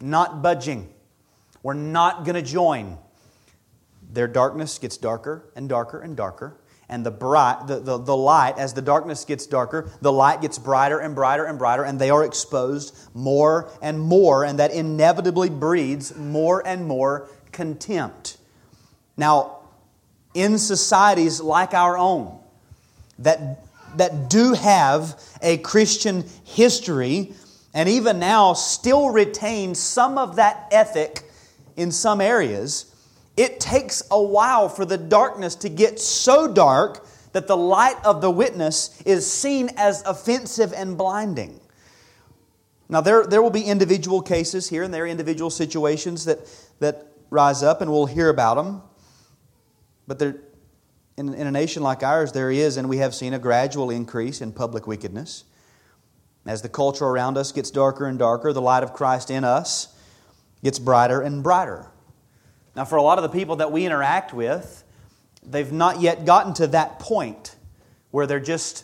[0.00, 0.92] not budging,
[1.62, 2.98] we're not going to join,
[4.12, 6.56] their darkness gets darker and darker and darker
[6.90, 10.58] and the, bright, the, the, the light, as the darkness gets darker, the light gets
[10.58, 15.48] brighter and brighter and brighter, and they are exposed more and more, and that inevitably
[15.48, 18.38] breeds more and more contempt.
[19.16, 19.59] Now,
[20.34, 22.38] in societies like our own,
[23.18, 23.64] that,
[23.96, 27.32] that do have a Christian history,
[27.74, 31.22] and even now still retain some of that ethic
[31.76, 32.94] in some areas,
[33.36, 38.20] it takes a while for the darkness to get so dark that the light of
[38.20, 41.60] the witness is seen as offensive and blinding.
[42.88, 46.40] Now, there, there will be individual cases here and there, individual situations that,
[46.80, 48.82] that rise up, and we'll hear about them.
[50.10, 50.38] But there,
[51.16, 54.40] in, in a nation like ours, there is, and we have seen a gradual increase
[54.40, 55.44] in public wickedness.
[56.44, 59.94] As the culture around us gets darker and darker, the light of Christ in us
[60.64, 61.92] gets brighter and brighter.
[62.74, 64.82] Now, for a lot of the people that we interact with,
[65.44, 67.54] they've not yet gotten to that point
[68.10, 68.82] where they're just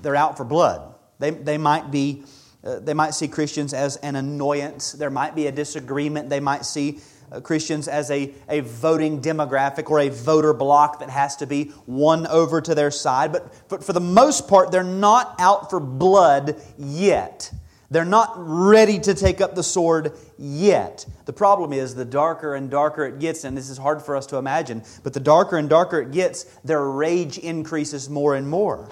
[0.00, 0.94] they're out for blood.
[1.18, 2.24] They, they might be
[2.64, 4.92] uh, they might see Christians as an annoyance.
[4.92, 6.30] There might be a disagreement.
[6.30, 7.00] They might see
[7.34, 11.72] Uh, Christians as a, a voting demographic or a voter block that has to be
[11.86, 13.32] won over to their side.
[13.32, 17.52] But, but for the most part, they're not out for blood yet.
[17.90, 21.06] They're not ready to take up the sword yet.
[21.24, 24.26] The problem is the darker and darker it gets, and this is hard for us
[24.26, 28.88] to imagine, but the darker and darker it gets, their rage increases more and more.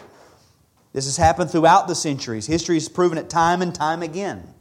[0.92, 2.46] This has happened throughout the centuries.
[2.46, 4.52] History has proven it time and time again.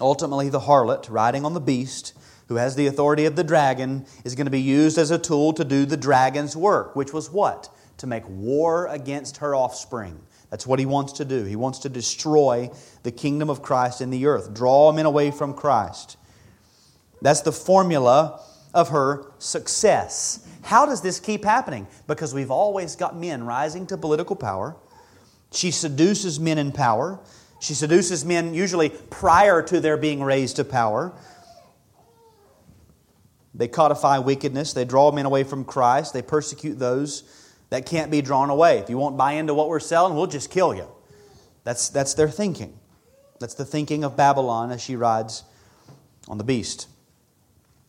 [0.00, 2.14] Ultimately, the harlot, riding on the beast,
[2.48, 5.52] who has the authority of the dragon, is going to be used as a tool
[5.52, 7.68] to do the dragon's work, which was what?
[7.98, 10.20] To make war against her offspring
[10.52, 11.44] that's what he wants to do.
[11.44, 12.70] He wants to destroy
[13.04, 16.18] the kingdom of Christ in the earth, draw men away from Christ.
[17.22, 18.38] That's the formula
[18.74, 20.46] of her success.
[20.60, 21.86] How does this keep happening?
[22.06, 24.76] Because we've always got men rising to political power.
[25.52, 27.18] She seduces men in power.
[27.62, 31.12] She seduces men usually prior to their being raised to power.
[33.54, 34.72] They codify wickedness.
[34.72, 36.12] They draw men away from Christ.
[36.12, 37.22] They persecute those
[37.70, 38.78] that can't be drawn away.
[38.78, 40.88] If you won't buy into what we're selling, we'll just kill you.
[41.62, 42.76] That's, that's their thinking.
[43.38, 45.44] That's the thinking of Babylon as she rides
[46.26, 46.88] on the beast.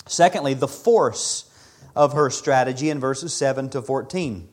[0.05, 1.51] Secondly, the force
[1.95, 4.49] of her strategy in verses 7 to 14.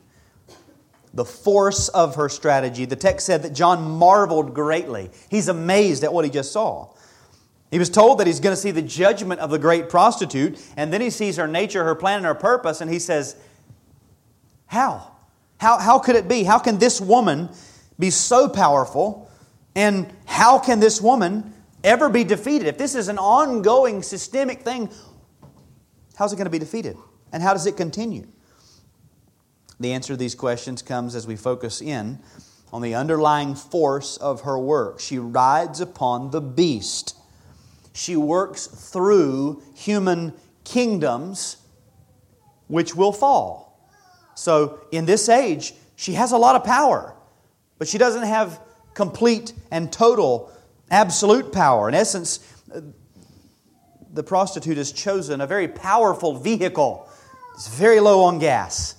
[1.12, 2.84] The force of her strategy.
[2.84, 5.11] The text said that John marveled greatly.
[5.28, 6.92] He's amazed at what he just saw.
[7.70, 10.92] He was told that he's going to see the judgment of the great prostitute, and
[10.92, 13.36] then he sees her nature, her plan, and her purpose, and he says,
[14.66, 15.12] How?
[15.58, 16.42] How, how could it be?
[16.42, 17.48] How can this woman
[17.98, 19.30] be so powerful?
[19.76, 21.52] And how can this woman
[21.84, 22.66] ever be defeated?
[22.66, 24.90] If this is an ongoing systemic thing,
[26.16, 26.96] how's it going to be defeated?
[27.32, 28.26] And how does it continue?
[29.81, 32.20] The answer to these questions comes as we focus in
[32.72, 35.01] on the underlying force of her work.
[35.01, 37.16] She rides upon the beast
[37.93, 40.33] she works through human
[40.64, 41.57] kingdoms
[42.68, 43.91] which will fall.
[44.35, 47.14] So, in this age, she has a lot of power,
[47.78, 48.61] but she doesn't have
[48.95, 50.51] complete and total,
[50.91, 51.89] absolute power.
[51.89, 52.39] In essence,
[54.12, 57.09] the prostitute has chosen a very powerful vehicle.
[57.55, 58.95] It's very low on gas,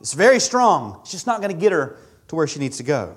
[0.00, 0.98] it's very strong.
[1.02, 3.16] It's just not going to get her to where she needs to go.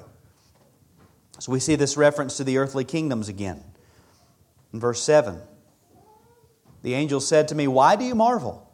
[1.40, 3.64] So, we see this reference to the earthly kingdoms again.
[4.74, 5.42] In verse 7,
[6.82, 8.70] the angel said to me, Why do you marvel?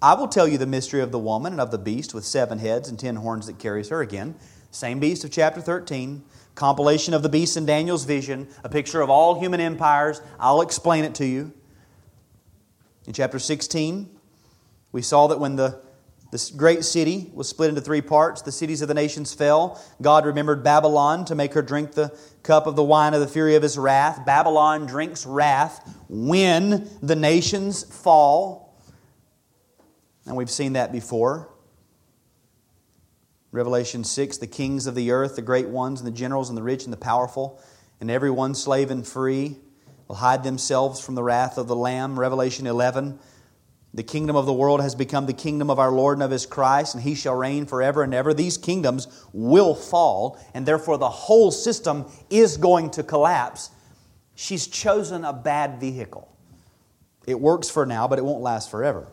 [0.00, 2.58] I will tell you the mystery of the woman and of the beast with seven
[2.58, 4.36] heads and ten horns that carries her again.
[4.70, 6.22] Same beast of chapter 13,
[6.54, 10.20] compilation of the beast in Daniel's vision, a picture of all human empires.
[10.38, 11.52] I'll explain it to you.
[13.06, 14.08] In chapter 16,
[14.92, 15.80] we saw that when the
[16.30, 18.42] this great city was split into three parts.
[18.42, 19.82] The cities of the nations fell.
[20.02, 23.54] God remembered Babylon to make her drink the cup of the wine of the fury
[23.54, 24.26] of his wrath.
[24.26, 28.76] Babylon drinks wrath when the nations fall.
[30.26, 31.48] And we've seen that before.
[33.50, 36.62] Revelation 6 the kings of the earth, the great ones, and the generals, and the
[36.62, 37.58] rich, and the powerful,
[38.02, 39.56] and every one slave and free
[40.06, 42.20] will hide themselves from the wrath of the Lamb.
[42.20, 43.18] Revelation 11
[43.98, 46.46] the kingdom of the world has become the kingdom of our Lord and of his
[46.46, 48.32] Christ, and he shall reign forever and ever.
[48.32, 53.70] These kingdoms will fall, and therefore the whole system is going to collapse.
[54.36, 56.32] She's chosen a bad vehicle.
[57.26, 59.08] It works for now, but it won't last forever.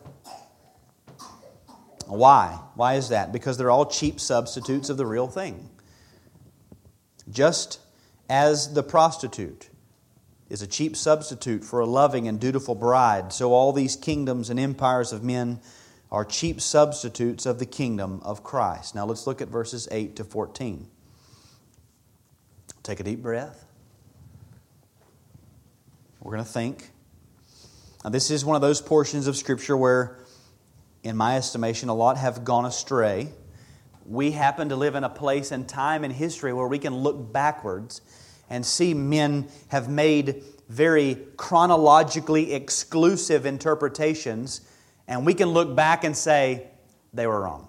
[2.06, 2.56] Why?
[2.76, 3.32] Why is that?
[3.32, 5.68] Because they're all cheap substitutes of the real thing.
[7.28, 7.80] Just
[8.30, 9.68] as the prostitute
[10.48, 13.32] is a cheap substitute for a loving and dutiful bride.
[13.32, 15.60] So all these kingdoms and empires of men
[16.10, 18.94] are cheap substitutes of the kingdom of Christ.
[18.94, 20.88] Now let's look at verses 8 to 14.
[22.82, 23.64] Take a deep breath.
[26.20, 26.90] We're going to think.
[28.04, 30.18] Now, this is one of those portions of Scripture where,
[31.02, 33.28] in my estimation, a lot have gone astray.
[34.04, 37.32] We happen to live in a place and time in history where we can look
[37.32, 38.00] backwards
[38.50, 44.60] and see men have made very chronologically exclusive interpretations,
[45.06, 46.66] and we can look back and say
[47.12, 47.68] they were wrong.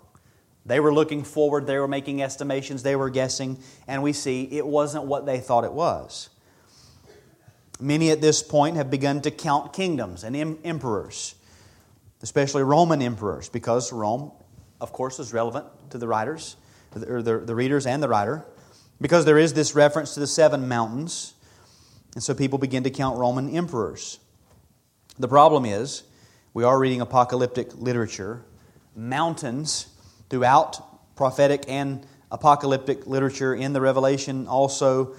[0.66, 4.66] They were looking forward, they were making estimations, they were guessing, and we see it
[4.66, 6.30] wasn't what they thought it was.
[7.80, 11.36] Many at this point have begun to count kingdoms and emperors,
[12.22, 14.32] especially Roman emperors, because Rome,
[14.82, 16.58] of course, is relevant to the writers,
[17.08, 18.44] or the, the readers and the writer.
[19.00, 21.34] Because there is this reference to the seven mountains,
[22.16, 24.20] and so people begin to count Roman emperors.
[25.20, 26.04] The problem is,
[26.54, 28.44] we are reading apocalyptic literature.
[28.96, 29.88] Mountains
[30.30, 35.16] throughout prophetic and apocalyptic literature in the Revelation also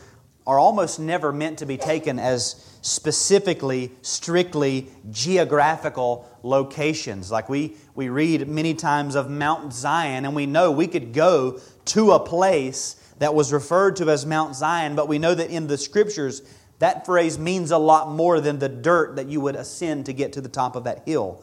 [0.47, 7.31] are almost never meant to be taken as specifically, strictly geographical locations.
[7.31, 11.61] Like we, we read many times of Mount Zion, and we know we could go
[11.87, 15.67] to a place that was referred to as Mount Zion, but we know that in
[15.67, 16.43] the scriptures,
[16.79, 20.33] that phrase means a lot more than the dirt that you would ascend to get
[20.35, 21.43] to the top of that hill.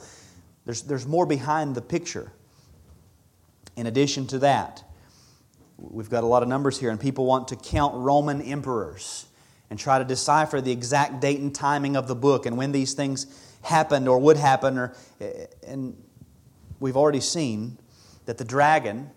[0.65, 2.31] There's, there's more behind the picture.
[3.75, 4.83] In addition to that,
[5.77, 9.25] we've got a lot of numbers here, and people want to count Roman emperors
[9.69, 12.93] and try to decipher the exact date and timing of the book and when these
[12.93, 13.27] things
[13.61, 14.77] happened or would happen.
[14.77, 14.93] Or,
[15.67, 16.01] and
[16.79, 17.77] we've already seen
[18.25, 19.09] that the dragon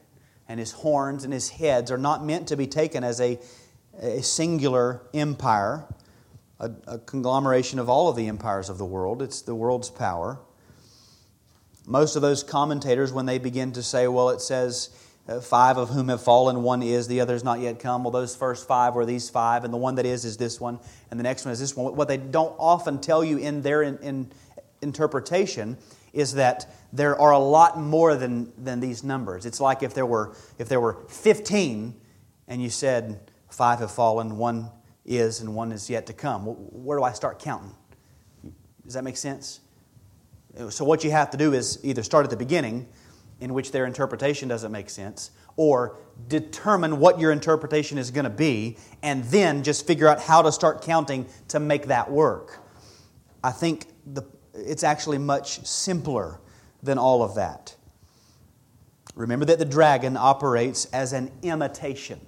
[0.49, 3.39] and his horns and his heads are not meant to be taken as a,
[4.01, 5.85] a singular empire,
[6.59, 9.23] a, a conglomeration of all of the empires of the world.
[9.23, 10.41] It's the world's power.
[11.87, 14.91] Most of those commentators, when they begin to say, well, it says,
[15.29, 18.03] uh, five of whom have fallen, one is, the other has not yet come.
[18.03, 20.79] Well, those first five were these five, and the one that is is this one,
[21.11, 21.95] and the next one is this one.
[21.95, 24.31] What they don't often tell you in their in, in
[24.81, 25.77] interpretation
[26.13, 29.47] is that there are a lot more than, than these numbers.
[29.47, 31.95] It's like if there, were, if there were 15
[32.47, 34.71] and you said five have fallen, one
[35.05, 36.43] is, and one is yet to come.
[36.45, 37.75] Where do I start counting?
[38.85, 39.61] Does that make sense?
[40.71, 42.89] So, what you have to do is either start at the beginning,
[43.41, 48.31] in which their interpretation doesn't make sense, or determine what your interpretation is going to
[48.31, 52.61] be, and then just figure out how to start counting to make that work.
[53.45, 54.23] I think the,
[54.67, 56.41] it's actually much simpler
[56.83, 57.75] than all of that.
[59.15, 62.21] Remember that the dragon operates as an imitation.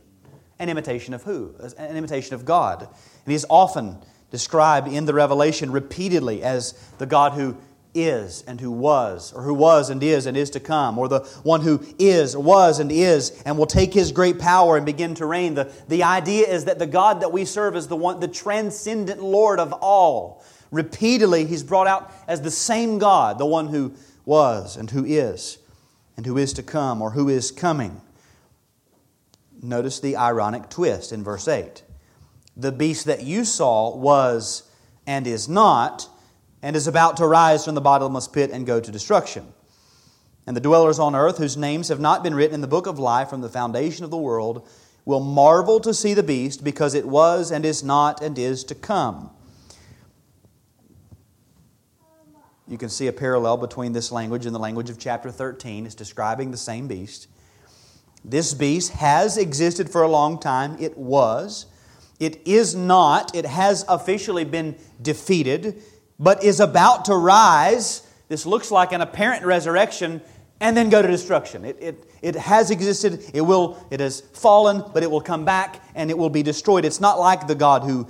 [0.58, 1.54] An imitation of who?
[1.78, 2.82] An imitation of God.
[2.82, 3.98] And he's often
[4.30, 7.56] described in the Revelation repeatedly as the God who
[7.94, 11.20] is and who was, or who was and is and is to come, or the
[11.42, 15.26] one who is, was and is, and will take his great power and begin to
[15.26, 15.54] reign.
[15.54, 19.22] The, the idea is that the God that we serve is the one, the transcendent
[19.22, 20.44] Lord of all.
[20.70, 23.94] Repeatedly, he's brought out as the same God, the one who
[24.24, 25.58] was and who is
[26.16, 28.00] and who is to come or who is coming.
[29.62, 31.82] Notice the ironic twist in verse 8.
[32.56, 34.64] The beast that you saw was
[35.06, 36.08] and is not
[36.62, 39.52] and is about to rise from the bottomless pit and go to destruction.
[40.46, 42.98] And the dwellers on earth, whose names have not been written in the book of
[42.98, 44.66] life from the foundation of the world,
[45.04, 48.74] will marvel to see the beast, because it was and is not and is to
[48.74, 49.30] come.
[52.70, 55.86] You can see a parallel between this language and the language of chapter 13.
[55.86, 57.26] It's describing the same beast.
[58.24, 60.76] This beast has existed for a long time.
[60.78, 61.66] It was.
[62.20, 63.34] It is not.
[63.34, 65.82] It has officially been defeated
[66.20, 68.06] but is about to rise.
[68.28, 70.20] This looks like an apparent resurrection
[70.60, 71.64] and then go to destruction.
[71.64, 75.82] It, it, it has existed, it, will, it has fallen, but it will come back
[75.94, 76.84] and it will be destroyed.
[76.84, 78.06] It's not like the God who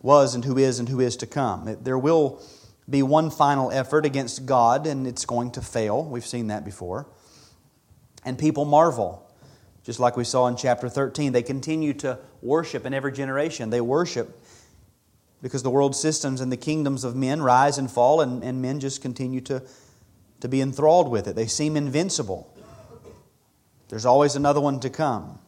[0.00, 1.68] was and who is and who is to come.
[1.68, 2.42] It, there will
[2.90, 6.04] be one final effort against God and it's going to fail.
[6.04, 7.06] We've seen that before.
[8.24, 9.30] And people marvel,
[9.84, 11.32] just like we saw in chapter 13.
[11.32, 13.70] They continue to worship in every generation.
[13.70, 14.38] They worship
[15.42, 18.78] because the world systems and the kingdoms of men rise and fall, and, and men
[18.78, 19.62] just continue to,
[20.40, 21.34] to be enthralled with it.
[21.34, 22.54] They seem invincible.
[23.88, 25.38] There's always another one to come.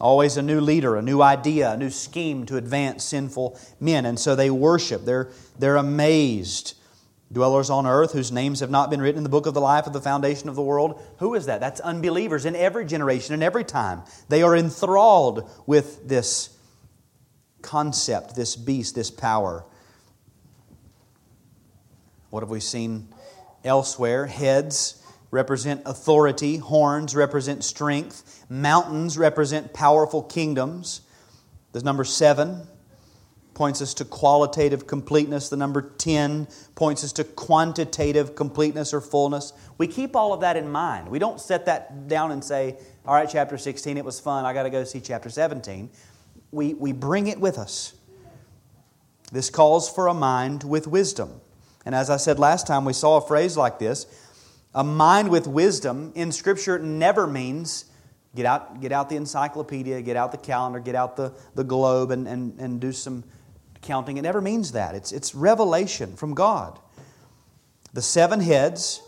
[0.00, 4.06] Always a new leader, a new idea, a new scheme to advance sinful men.
[4.06, 5.04] And so they worship.
[5.04, 5.28] They're,
[5.58, 6.74] they're amazed.
[7.32, 9.86] Dwellers on earth whose names have not been written in the book of the life
[9.86, 11.00] of the foundation of the world.
[11.18, 11.60] Who is that?
[11.60, 14.02] That's unbelievers in every generation and every time.
[14.28, 16.56] They are enthralled with this
[17.62, 19.64] concept, this beast, this power.
[22.30, 23.08] What have we seen
[23.64, 24.26] elsewhere?
[24.26, 31.00] Heads represent authority, horns represent strength, mountains represent powerful kingdoms.
[31.72, 32.66] The number seven
[33.54, 35.48] points us to qualitative completeness.
[35.48, 39.54] The number 10 points us to quantitative completeness or fullness.
[39.78, 41.08] We keep all of that in mind.
[41.08, 42.76] We don't set that down and say,
[43.06, 44.44] all right, chapter 16, it was fun.
[44.44, 45.88] I got to go see chapter 17
[46.50, 47.94] we, we bring it with us.
[49.32, 51.40] This calls for a mind with wisdom.
[51.86, 54.06] And as I said last time, we saw a phrase like this.
[54.74, 57.84] A mind with wisdom in Scripture never means
[58.34, 62.10] get out, get out the encyclopedia, get out the calendar, get out the, the globe,
[62.10, 63.24] and, and, and do some
[63.82, 64.16] counting.
[64.16, 64.94] It never means that.
[64.94, 66.78] It's, it's revelation from God.
[67.92, 69.02] The seven heads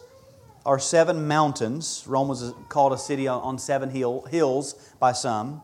[0.64, 2.04] are seven mountains.
[2.06, 5.62] Rome was called a city on seven hill, hills by some.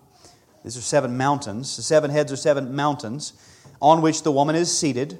[0.64, 1.76] These are seven mountains.
[1.76, 3.32] The seven heads are seven mountains
[3.80, 5.18] on which the woman is seated.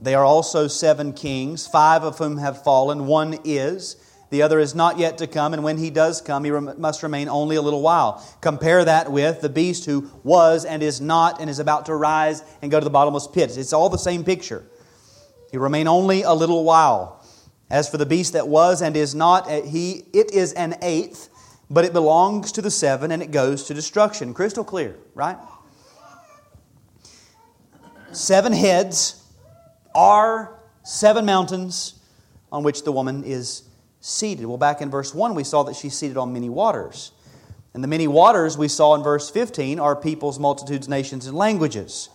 [0.00, 3.06] They are also seven kings, five of whom have fallen.
[3.06, 3.96] One is,
[4.32, 7.28] the other is not yet to come, and when he does come, he must remain
[7.28, 8.26] only a little while.
[8.40, 12.42] Compare that with the beast who was and is not and is about to rise
[12.62, 13.58] and go to the bottomless pit.
[13.58, 14.64] It's all the same picture.
[15.50, 17.22] He remain only a little while.
[17.68, 21.28] As for the beast that was and is not, eh, he, it is an eighth
[21.68, 24.34] but it belongs to the seven and it goes to destruction.
[24.34, 25.38] Crystal clear, right?
[28.12, 29.24] Seven heads
[29.94, 31.94] are seven mountains
[32.50, 33.62] on which the woman is
[34.02, 34.44] seated.
[34.44, 37.12] Well, back in verse 1, we saw that she's seated on many waters.
[37.72, 42.10] And the many waters we saw in verse 15 are peoples, multitudes, nations, and languages.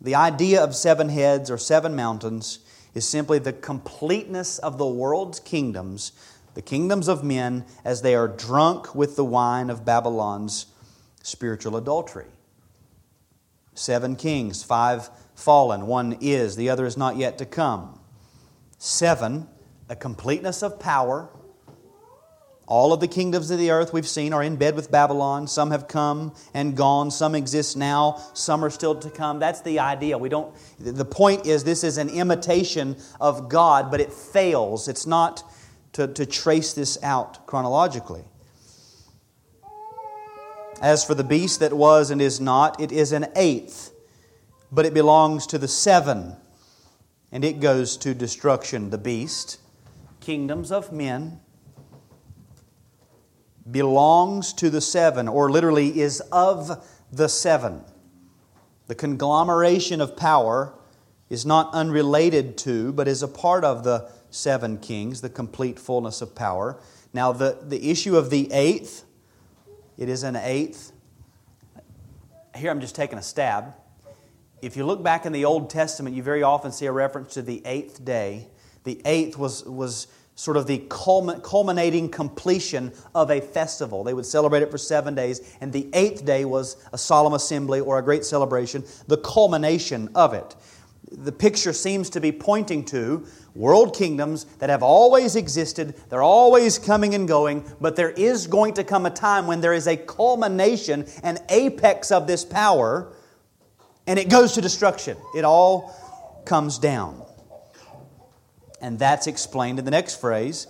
[0.00, 2.60] The idea of seven heads or seven mountains
[2.94, 6.12] is simply the completeness of the world's kingdoms
[6.54, 10.66] the kingdoms of men as they are drunk with the wine of Babylon's
[11.22, 12.26] spiritual adultery.
[13.74, 18.00] Seven kings, five fallen, one is, the other is not yet to come.
[18.78, 19.48] Seven,
[19.90, 21.28] a completeness of power.
[22.68, 25.48] All of the kingdoms of the earth we've seen are in bed with Babylon.
[25.48, 27.10] Some have come and gone.
[27.10, 28.22] Some exist now.
[28.32, 29.40] Some are still to come.
[29.40, 30.16] That's the idea.
[30.16, 34.86] We don't, the point is, this is an imitation of God, but it fails.
[34.86, 35.42] It's not
[35.94, 38.22] to, to trace this out chronologically.
[40.80, 43.92] As for the beast that was and is not, it is an eighth,
[44.70, 46.36] but it belongs to the seven.
[47.32, 48.90] and it goes to destruction.
[48.90, 49.58] The beast,
[50.20, 51.40] kingdoms of men,
[53.70, 57.84] belongs to the seven, or literally is of the seven.
[58.86, 60.74] The conglomeration of power
[61.28, 66.20] is not unrelated to, but is a part of the seven kings, the complete fullness
[66.20, 66.80] of power.
[67.12, 69.04] Now, the, the issue of the eighth,
[69.96, 70.92] it is an eighth.
[72.56, 73.74] Here I'm just taking a stab.
[74.60, 77.42] If you look back in the Old Testament, you very often see a reference to
[77.42, 78.48] the eighth day.
[78.84, 84.02] The eighth was, was sort of the culminating completion of a festival.
[84.04, 87.80] They would celebrate it for seven days, and the eighth day was a solemn assembly
[87.80, 90.56] or a great celebration, the culmination of it.
[91.12, 95.94] The picture seems to be pointing to world kingdoms that have always existed.
[96.08, 99.74] They're always coming and going, but there is going to come a time when there
[99.74, 103.12] is a culmination, an apex of this power,
[104.06, 105.16] and it goes to destruction.
[105.34, 107.22] It all comes down.
[108.80, 110.66] And that's explained in the next phrase.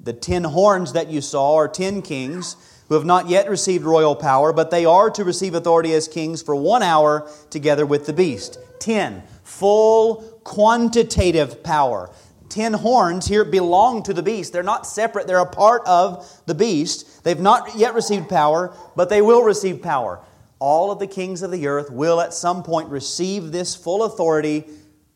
[0.00, 2.56] The ten horns that you saw are ten kings
[2.88, 6.42] who have not yet received royal power, but they are to receive authority as kings
[6.42, 8.58] for one hour together with the beast.
[8.80, 12.10] Ten, full quantitative power.
[12.48, 14.52] Ten horns here belong to the beast.
[14.52, 17.24] They're not separate, they're a part of the beast.
[17.24, 20.20] They've not yet received power, but they will receive power.
[20.58, 24.64] All of the kings of the earth will at some point receive this full authority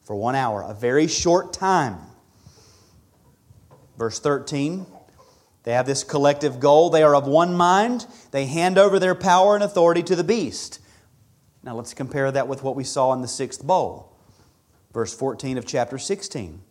[0.03, 1.99] for one hour, a very short time.
[3.97, 4.87] Verse 13
[5.67, 6.91] they have this collective goal.
[6.91, 8.07] They are of one mind.
[8.31, 10.79] They hand over their power and authority to the beast.
[11.65, 14.17] Now let's compare that with what we saw in the sixth bowl.
[14.95, 16.63] Verse 14 of chapter 16.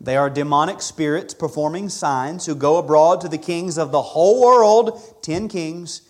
[0.00, 4.40] They are demonic spirits performing signs who go abroad to the kings of the whole
[4.40, 6.00] world, ten kings,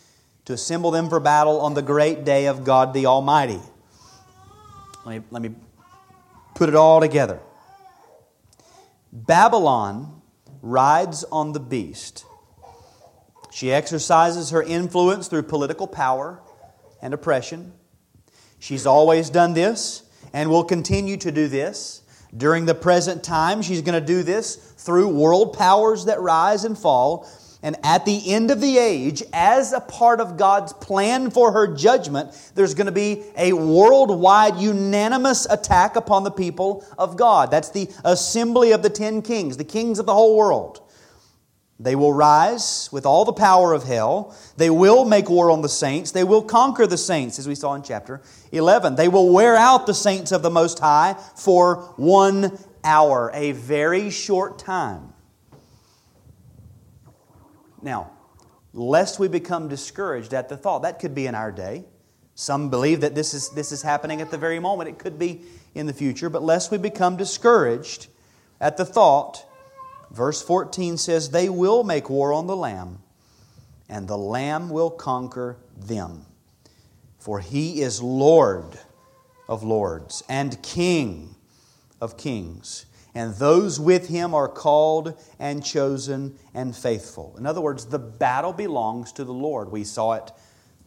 [0.45, 3.59] to assemble them for battle on the great day of God the Almighty.
[5.05, 5.57] Let me, let me
[6.55, 7.41] put it all together.
[9.13, 10.23] Babylon
[10.63, 12.25] rides on the beast.
[13.51, 16.41] She exercises her influence through political power
[17.03, 17.73] and oppression.
[18.59, 22.03] She's always done this and will continue to do this.
[22.37, 26.79] During the present time, she's going to do this through world powers that rise and
[26.79, 27.29] fall.
[27.63, 31.67] And at the end of the age, as a part of God's plan for her
[31.75, 37.51] judgment, there's going to be a worldwide unanimous attack upon the people of God.
[37.51, 40.81] That's the assembly of the ten kings, the kings of the whole world.
[41.79, 44.37] They will rise with all the power of hell.
[44.57, 46.11] They will make war on the saints.
[46.13, 48.21] They will conquer the saints, as we saw in chapter
[48.53, 48.97] 11.
[48.97, 54.11] They will wear out the saints of the Most High for one hour, a very
[54.11, 55.15] short time.
[57.83, 58.11] Now,
[58.73, 61.85] lest we become discouraged at the thought, that could be in our day.
[62.35, 64.89] Some believe that this is, this is happening at the very moment.
[64.89, 65.43] It could be
[65.75, 66.31] in the future.
[66.31, 68.07] But lest we become discouraged
[68.61, 69.45] at the thought,
[70.11, 73.01] verse 14 says, They will make war on the Lamb,
[73.89, 76.27] and the Lamb will conquer them.
[77.19, 78.79] For he is Lord
[79.49, 81.35] of lords and King
[82.01, 87.35] of kings and those with him are called and chosen and faithful.
[87.39, 89.71] In other words, the battle belongs to the Lord.
[89.71, 90.31] We saw it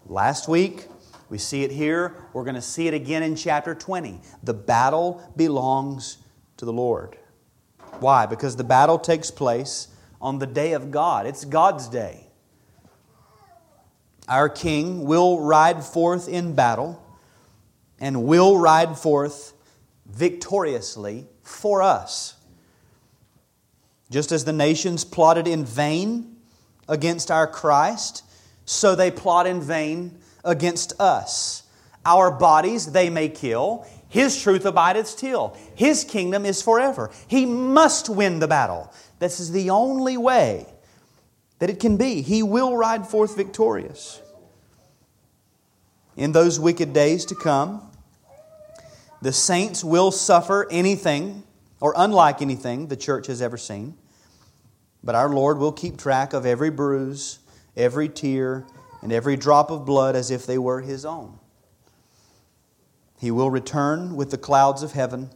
[0.06, 0.88] last week.
[1.30, 2.16] We see it here.
[2.32, 4.22] We're going to see it again in chapter 20.
[4.44, 6.18] The battle belongs
[6.58, 7.18] to the Lord.
[8.00, 8.26] Why?
[8.26, 9.90] Because the battle takes place
[10.22, 11.26] on the day of God.
[11.26, 12.28] It's God's day.
[14.30, 17.04] Our King will ride forth in battle
[18.00, 19.54] and will ride forth
[20.06, 22.36] victoriously for us.
[24.10, 26.38] Just as the nations plotted in vain
[26.88, 28.24] against our Christ,
[28.66, 31.64] so they plot in vain against us.
[32.06, 35.58] Our bodies they may kill, His truth abideth still.
[35.76, 37.12] His kingdom is forever.
[37.28, 38.94] He must win the battle.
[39.20, 40.66] This is the only way
[41.60, 42.22] that it can be.
[42.22, 44.22] He will ride forth victorious.
[46.16, 47.90] In those wicked days to come,
[49.24, 51.44] the saints will suffer anything
[51.80, 53.96] or unlike anything the church has ever seen.
[55.02, 57.40] But our Lord will keep track of every bruise,
[57.78, 58.68] every tear,
[59.02, 61.40] and every drop of blood as if they were His own.
[63.18, 65.30] He will return with the clouds of heaven,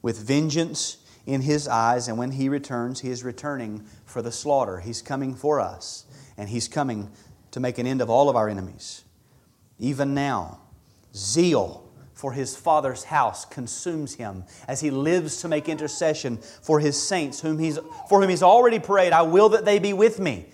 [0.00, 0.96] with vengeance
[1.26, 4.80] in His eyes, and when He returns, He is returning for the slaughter.
[4.80, 6.06] He's coming for us,
[6.38, 7.10] and He's coming
[7.50, 9.04] to make an end of all of our enemies.
[9.78, 10.60] Even now,
[11.14, 11.83] zeal
[12.14, 17.40] for his Father's house consumes him as he lives to make intercession for his saints,
[17.40, 20.46] whom he's, for whom he's already prayed, I will that they be with me.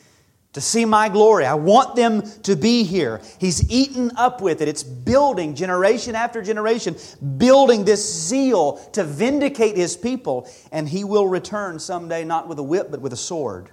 [0.53, 1.47] to see my glory.
[1.47, 3.21] I want them to be here.
[3.39, 4.69] He's eaten up with it.
[4.69, 6.97] It's building generation after generation,
[7.37, 10.51] building this zeal to vindicate his people.
[10.73, 13.71] And he will return someday, not with a whip, but with a sword.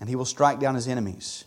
[0.00, 1.44] And he will strike down his enemies.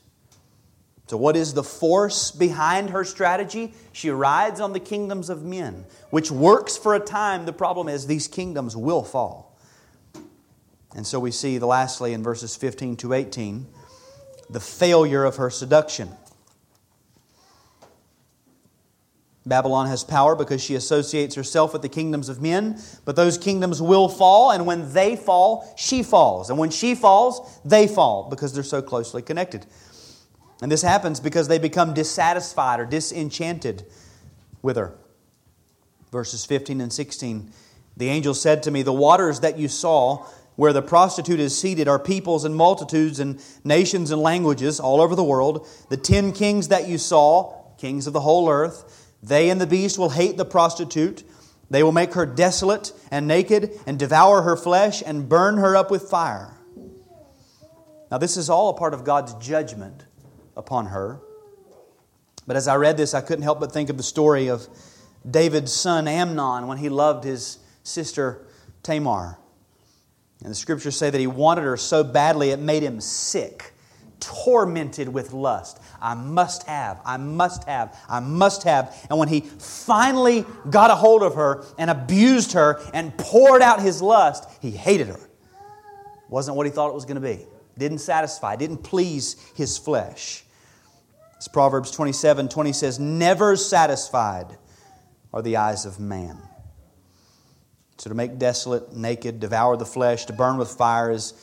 [1.08, 3.74] So, what is the force behind her strategy?
[3.92, 7.46] She rides on the kingdoms of men, which works for a time.
[7.46, 9.56] The problem is these kingdoms will fall.
[10.96, 13.68] And so we see, the lastly, in verses 15 to 18,
[14.50, 16.10] the failure of her seduction.
[19.46, 23.80] Babylon has power because she associates herself with the kingdoms of men, but those kingdoms
[23.80, 26.50] will fall, and when they fall, she falls.
[26.50, 29.68] And when she falls, they fall because they're so closely connected.
[30.62, 33.86] And this happens because they become dissatisfied or disenchanted
[34.62, 34.96] with her.
[36.12, 37.52] Verses 15 and 16
[37.98, 40.26] The angel said to me, The waters that you saw,
[40.56, 45.16] where the prostitute is seated, are peoples and multitudes and nations and languages all over
[45.16, 45.68] the world.
[45.90, 49.98] The ten kings that you saw, kings of the whole earth, they and the beast
[49.98, 51.24] will hate the prostitute.
[51.70, 55.92] They will make her desolate and naked and devour her flesh and burn her up
[55.92, 56.54] with fire.
[58.12, 60.05] Now, this is all a part of God's judgment
[60.56, 61.20] upon her.
[62.48, 64.68] But as I read this, I couldn't help but think of the story of
[65.30, 68.46] David's son Amnon when he loved his sister
[68.84, 69.38] Tamar.
[70.42, 73.74] And the scriptures say that he wanted her so badly it made him sick,
[74.20, 75.80] tormented with lust.
[76.00, 78.96] I must have, I must have, I must have.
[79.10, 83.82] And when he finally got a hold of her and abused her and poured out
[83.82, 85.20] his lust, he hated her.
[86.30, 87.46] Wasn't what he thought it was going to be.
[87.78, 90.45] Didn't satisfy, didn't please his flesh.
[91.38, 94.58] As Proverbs 27 20 says, Never satisfied
[95.34, 96.38] are the eyes of man.
[97.98, 101.34] So to make desolate, naked, devour the flesh, to burn with fire is,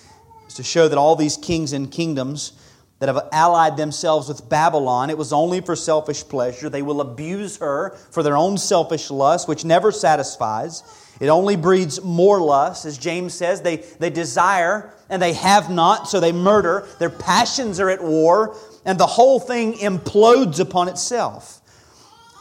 [0.46, 2.52] is to show that all these kings and kingdoms
[2.98, 6.68] that have allied themselves with Babylon, it was only for selfish pleasure.
[6.68, 10.84] They will abuse her for their own selfish lust, which never satisfies.
[11.18, 12.84] It only breeds more lust.
[12.84, 16.86] As James says, they, they desire and they have not, so they murder.
[16.98, 21.60] Their passions are at war and the whole thing implodes upon itself.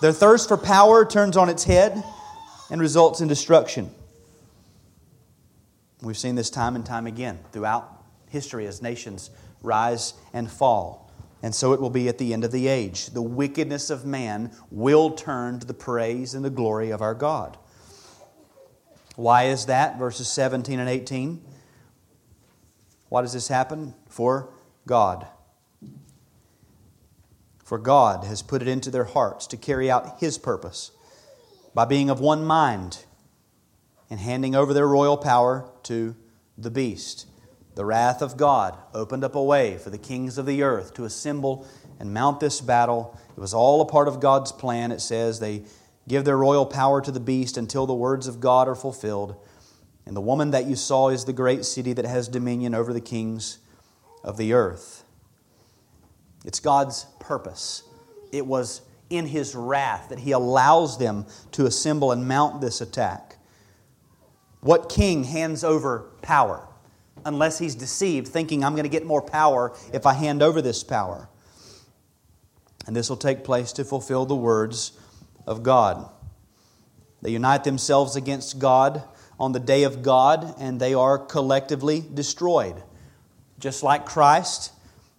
[0.01, 2.03] Their thirst for power turns on its head
[2.69, 3.91] and results in destruction.
[6.01, 9.29] We've seen this time and time again throughout history as nations
[9.61, 11.11] rise and fall.
[11.43, 13.07] And so it will be at the end of the age.
[13.07, 17.57] The wickedness of man will turn to the praise and the glory of our God.
[19.15, 19.99] Why is that?
[19.99, 21.43] Verses 17 and 18.
[23.09, 23.93] Why does this happen?
[24.07, 24.49] For
[24.87, 25.27] God.
[27.71, 30.91] For God has put it into their hearts to carry out His purpose
[31.73, 33.05] by being of one mind
[34.09, 36.17] and handing over their royal power to
[36.57, 37.27] the beast.
[37.75, 41.05] The wrath of God opened up a way for the kings of the earth to
[41.05, 41.65] assemble
[41.97, 43.17] and mount this battle.
[43.37, 44.91] It was all a part of God's plan.
[44.91, 45.63] It says they
[46.09, 49.37] give their royal power to the beast until the words of God are fulfilled.
[50.05, 52.99] And the woman that you saw is the great city that has dominion over the
[52.99, 53.59] kings
[54.25, 55.05] of the earth.
[56.45, 57.83] It's God's purpose.
[58.31, 63.37] It was in His wrath that He allows them to assemble and mount this attack.
[64.61, 66.67] What king hands over power
[67.25, 70.83] unless he's deceived, thinking, I'm going to get more power if I hand over this
[70.83, 71.29] power?
[72.87, 74.93] And this will take place to fulfill the words
[75.45, 76.09] of God.
[77.21, 79.03] They unite themselves against God
[79.39, 82.81] on the day of God, and they are collectively destroyed.
[83.59, 84.71] Just like Christ,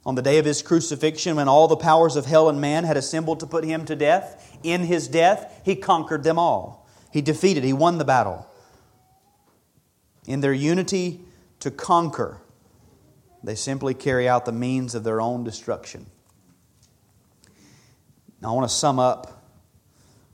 [0.04, 2.96] on the day of his crucifixion, when all the powers of hell and man had
[2.96, 6.88] assembled to put him to death, in his death, he conquered them all.
[7.12, 8.46] He defeated, he won the battle.
[10.26, 11.20] In their unity
[11.60, 12.38] to conquer,
[13.44, 16.06] they simply carry out the means of their own destruction.
[18.40, 19.44] Now, I want to sum up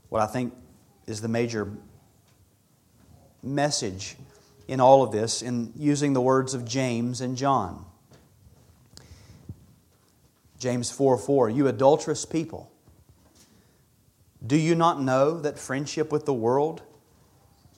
[0.09, 0.53] what I think
[1.05, 1.71] is the major
[3.43, 4.15] message
[4.67, 7.85] in all of this in using the words of James and John.
[10.59, 12.71] James 4 4, you adulterous people,
[14.45, 16.81] do you not know that friendship with the world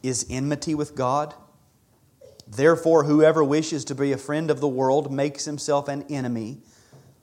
[0.04, 1.34] is enmity with God?
[2.48, 6.58] Therefore, whoever wishes to be a friend of the world makes himself an enemy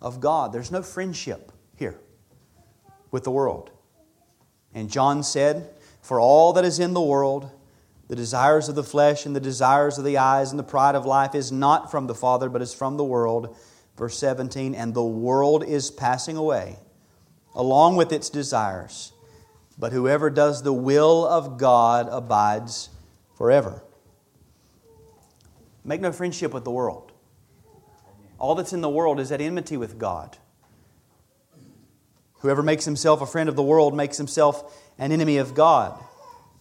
[0.00, 0.52] of God.
[0.52, 2.00] There's no friendship here
[3.10, 3.70] with the world.
[4.72, 7.50] And John said, For all that is in the world,
[8.08, 11.04] the desires of the flesh and the desires of the eyes and the pride of
[11.04, 13.54] life is not from the Father, but is from the world.
[13.98, 16.78] Verse 17, and the world is passing away
[17.52, 19.12] along with its desires,
[19.76, 22.90] but whoever does the will of God abides
[23.36, 23.82] forever.
[25.84, 27.10] Make no friendship with the world.
[28.38, 30.38] all that's in the world is at enmity with God.
[32.34, 36.00] Whoever makes himself a friend of the world makes himself an enemy of God.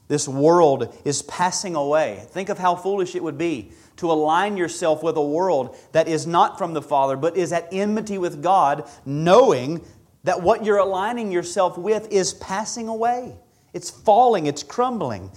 [0.07, 2.25] This world is passing away.
[2.29, 6.25] Think of how foolish it would be to align yourself with a world that is
[6.25, 9.83] not from the Father, but is at enmity with God, knowing
[10.23, 13.35] that what you're aligning yourself with is passing away.
[13.73, 15.31] It's falling, it's crumbling.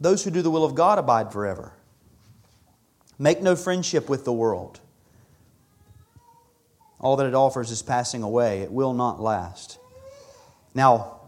[0.00, 1.72] Those who do the will of God abide forever.
[3.18, 4.80] Make no friendship with the world.
[6.98, 9.78] All that it offers is passing away, it will not last.
[10.74, 11.20] Now,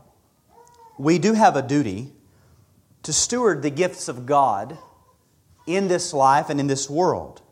[0.99, 2.13] we do have a duty
[3.03, 4.79] to steward the gifts of God
[5.67, 7.43] in this life and in this world.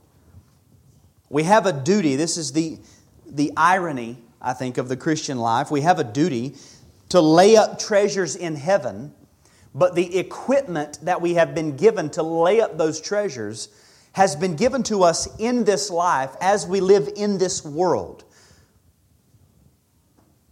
[1.28, 2.78] We have a duty, this is the,
[3.26, 5.70] the irony, I think, of the Christian life.
[5.70, 6.56] We have a duty
[7.10, 9.14] to lay up treasures in heaven,
[9.74, 13.68] but the equipment that we have been given to lay up those treasures
[14.12, 18.24] has been given to us in this life as we live in this world.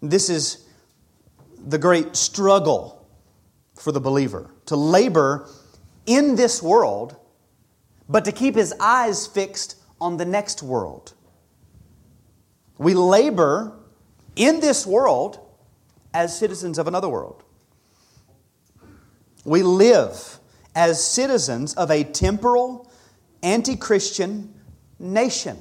[0.01, 0.65] This is
[1.59, 3.05] the great struggle
[3.75, 5.49] for the believer to labor
[6.07, 7.17] in this world
[8.09, 11.15] but to keep his eyes fixed on the next world.
[12.79, 13.77] We labor
[14.37, 15.41] in this world
[16.15, 17.43] as citizens of another world.
[19.45, 20.39] We live
[20.75, 22.91] as citizens of a temporal,
[23.43, 24.55] anti Christian
[24.99, 25.59] nation.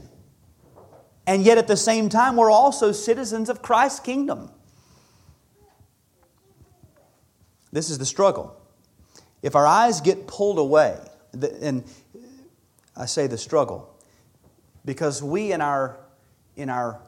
[1.26, 4.52] And yet at the same time, we're also citizens of Christ's kingdom.
[7.72, 8.56] This is the struggle.
[9.42, 10.98] If our eyes get pulled away,
[11.62, 11.84] and
[12.98, 13.96] I say the struggle
[14.84, 15.98] because we, in our,
[16.56, 17.00] in our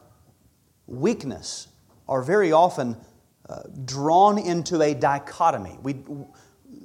[0.86, 1.68] weakness,
[2.08, 2.96] are very often
[3.48, 5.78] uh, drawn into a dichotomy.
[5.82, 5.96] We,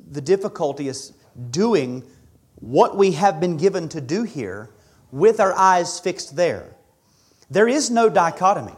[0.09, 1.13] the difficulty is
[1.51, 2.03] doing
[2.55, 4.71] what we have been given to do here
[5.11, 6.75] with our eyes fixed there.
[7.49, 8.75] There is no dichotomy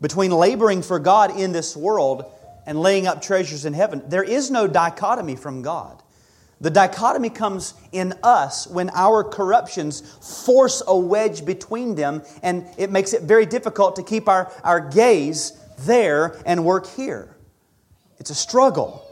[0.00, 2.24] between laboring for God in this world
[2.66, 4.02] and laying up treasures in heaven.
[4.06, 5.95] There is no dichotomy from God.
[6.60, 10.00] The dichotomy comes in us when our corruptions
[10.44, 14.80] force a wedge between them, and it makes it very difficult to keep our, our
[14.80, 17.36] gaze there and work here.
[18.18, 19.02] It's a struggle.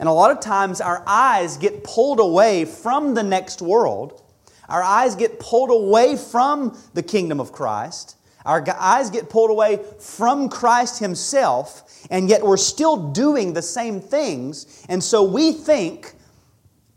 [0.00, 4.20] And a lot of times our eyes get pulled away from the next world.
[4.68, 8.16] Our eyes get pulled away from the kingdom of Christ.
[8.44, 14.00] Our eyes get pulled away from Christ Himself, and yet we're still doing the same
[14.00, 14.84] things.
[14.88, 16.14] And so we think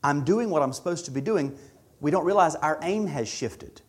[0.08, 1.58] I'm doing what I'm supposed to be doing,
[2.00, 3.82] we don't realize our aim has shifted.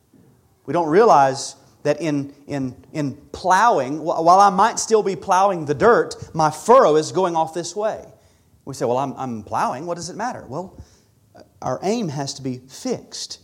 [0.67, 1.55] We don't realize
[1.85, 6.97] that in, in, in plowing, while I might still be plowing the dirt, my furrow
[6.97, 8.05] is going off this way.
[8.65, 9.87] We say, Well, I'm, I'm plowing.
[9.87, 10.45] What does it matter?
[10.49, 10.83] Well,
[11.63, 13.39] our aim has to be fixed.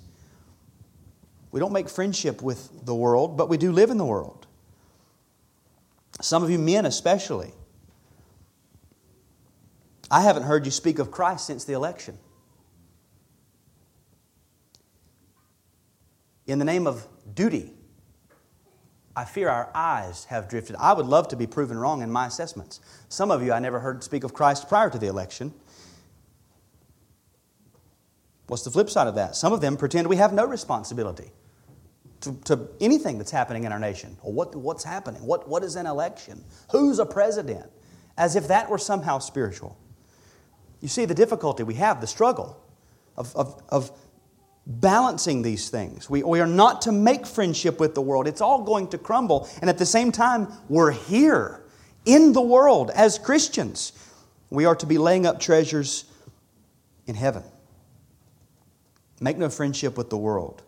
[1.52, 4.48] We don't make friendship with the world, but we do live in the world.
[6.20, 7.52] Some of you men, especially.
[10.10, 12.18] I haven't heard you speak of Christ since the election.
[16.46, 17.72] In the name of duty,
[19.16, 20.76] I fear our eyes have drifted.
[20.76, 22.80] I would love to be proven wrong in my assessments.
[23.08, 25.54] Some of you I never heard speak of Christ prior to the election.
[28.48, 29.36] What's the flip side of that?
[29.36, 31.30] Some of them pretend we have no responsibility
[32.22, 34.16] to, to anything that's happening in our nation.
[34.22, 35.24] Or what, what's happening?
[35.24, 36.44] What, what is an election?
[36.72, 37.70] Who's a president?
[38.18, 39.78] As if that were somehow spiritual.
[40.80, 42.60] You see the difficulty we have, the struggle
[43.16, 43.90] of, of, of
[44.66, 46.08] balancing these things.
[46.08, 49.48] We, we are not to make friendship with the world, it's all going to crumble.
[49.60, 51.62] And at the same time, we're here
[52.04, 53.92] in the world as Christians.
[54.50, 56.04] We are to be laying up treasures
[57.06, 57.42] in heaven.
[59.20, 60.62] Make no friendship with the world.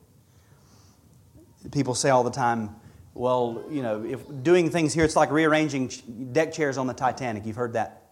[1.73, 2.77] People say all the time,
[3.15, 5.91] well, you know, if doing things here, it's like rearranging
[6.33, 7.47] deck chairs on the Titanic.
[7.47, 8.11] You've heard that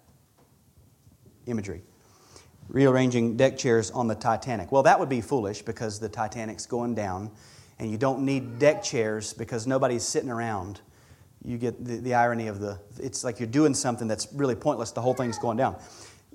[1.46, 1.82] imagery
[2.68, 4.72] rearranging deck chairs on the Titanic.
[4.72, 7.30] Well, that would be foolish because the Titanic's going down
[7.78, 10.80] and you don't need deck chairs because nobody's sitting around.
[11.44, 14.92] You get the, the irony of the, it's like you're doing something that's really pointless,
[14.92, 15.76] the whole thing's going down.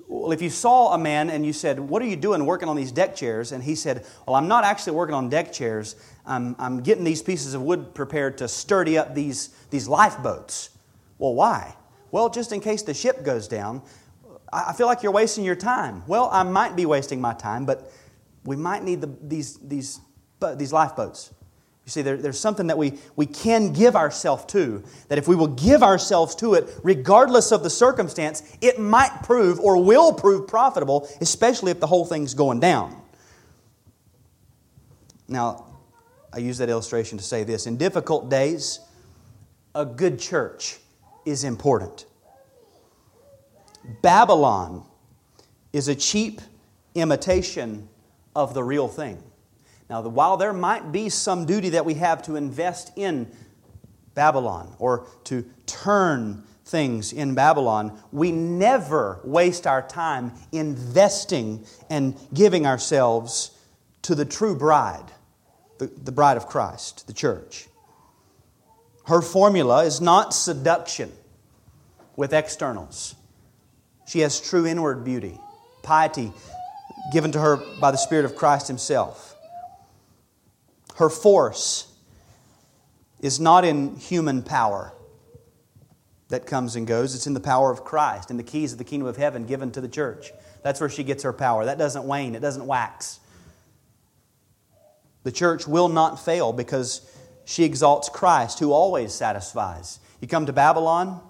[0.06, 2.74] Well, if you saw a man and you said, What are you doing working on
[2.74, 3.52] these deck chairs?
[3.52, 5.94] And he said, Well, I'm not actually working on deck chairs.
[6.26, 10.70] I'm, I'm getting these pieces of wood prepared to sturdy up these, these lifeboats.
[11.18, 11.76] Well, why?
[12.10, 13.82] Well, just in case the ship goes down,
[14.52, 16.02] I feel like you're wasting your time.
[16.06, 17.92] Well, I might be wasting my time, but
[18.44, 20.00] we might need the, these, these,
[20.56, 21.32] these lifeboats.
[21.86, 25.36] You see, there, there's something that we, we can give ourselves to, that if we
[25.36, 30.46] will give ourselves to it, regardless of the circumstance, it might prove or will prove
[30.46, 33.00] profitable, especially if the whole thing's going down.
[35.28, 35.66] Now,
[36.32, 37.66] I use that illustration to say this.
[37.66, 38.80] In difficult days,
[39.74, 40.78] a good church
[41.24, 42.06] is important.
[44.02, 44.84] Babylon
[45.72, 46.40] is a cheap
[46.94, 47.88] imitation
[48.34, 49.22] of the real thing.
[49.88, 53.30] Now, while there might be some duty that we have to invest in
[54.14, 62.66] Babylon or to turn things in Babylon, we never waste our time investing and giving
[62.66, 63.50] ourselves
[64.02, 65.10] to the true bride,
[65.78, 67.66] the, bride of Christ, the church.
[69.06, 71.10] Her formula is not seduction
[72.16, 73.16] with externals.
[74.10, 75.38] She has true inward beauty,
[75.84, 76.32] piety
[77.12, 79.36] given to her by the Spirit of Christ Himself.
[80.96, 81.86] Her force
[83.20, 84.92] is not in human power
[86.26, 88.84] that comes and goes, it's in the power of Christ and the keys of the
[88.84, 90.32] kingdom of heaven given to the church.
[90.64, 91.64] That's where she gets her power.
[91.64, 93.20] That doesn't wane, it doesn't wax.
[95.22, 97.08] The church will not fail because
[97.44, 100.00] she exalts Christ, who always satisfies.
[100.20, 101.20] You come to Babylon,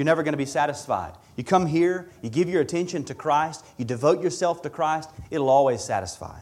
[0.00, 1.12] you're never going to be satisfied.
[1.36, 5.50] You come here, you give your attention to Christ, you devote yourself to Christ, it'll
[5.50, 6.38] always satisfy.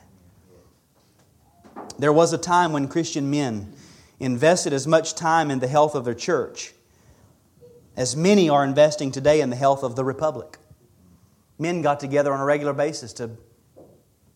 [1.98, 3.74] There was a time when Christian men
[4.20, 6.72] invested as much time in the health of their church
[7.96, 10.58] as many are investing today in the health of the republic.
[11.58, 13.32] Men got together on a regular basis to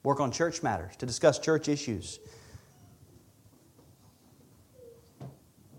[0.03, 2.19] work on church matters, to discuss church issues.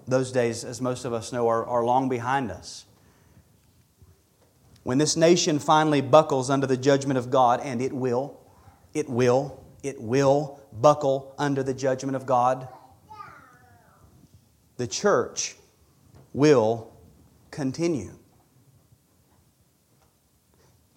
[0.08, 2.86] Those days, as most of us know, are, are long behind us.
[4.84, 8.40] When this nation finally buckles under the judgment of God, and it will,
[8.94, 12.68] it will, it will buckle under the judgment of God,
[14.78, 15.56] the church
[16.34, 16.94] will
[17.52, 18.12] continue.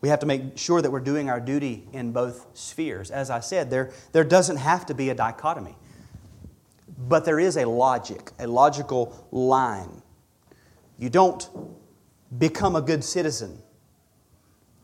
[0.00, 3.10] We have to make sure that we're doing our duty in both spheres.
[3.10, 5.76] As I said, there, there doesn't have to be a dichotomy.
[6.98, 10.02] But there is a logic, a logical line.
[10.98, 11.48] You don't
[12.38, 13.62] become a good citizen,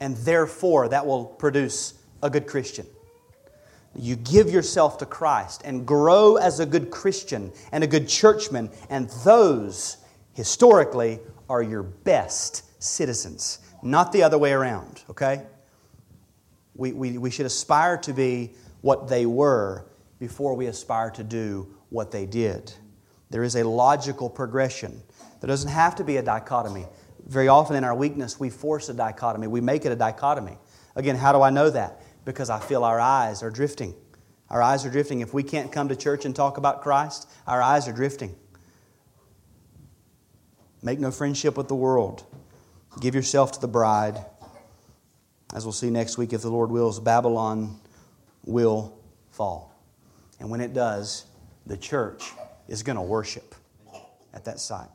[0.03, 1.95] and therefore that will produce
[2.25, 2.87] a good Christian.
[3.95, 8.69] You give yourself to Christ and grow as a good Christian and a good churchman,
[8.91, 9.99] and those,
[10.33, 15.43] historically, are your best citizens, not the other way around, okay?
[16.75, 19.87] We, we, we should aspire to be what they were
[20.19, 22.73] before we aspire to do what they did.
[23.31, 25.01] There is a logical progression.
[25.41, 26.87] There doesn't have to be a dichotomy.
[27.33, 30.59] Very often in our weakness, we force a dichotomy, we make it a dichotomy.
[30.95, 32.03] Again, how do I know that?
[32.27, 33.95] Because I feel our eyes are drifting.
[34.51, 35.21] Our eyes are drifting.
[35.21, 38.37] If we can't come to church and talk about Christ, our eyes are drifting.
[40.83, 42.23] Make no friendship with the world.
[43.01, 44.23] Give yourself to the bride.
[45.55, 47.81] As we'll see next week, if the Lord wills, Babylon
[48.45, 48.95] will
[49.31, 49.75] fall.
[50.39, 51.25] And when it does,
[51.65, 52.33] the church
[52.69, 53.55] is going to worship
[54.35, 54.91] at that site.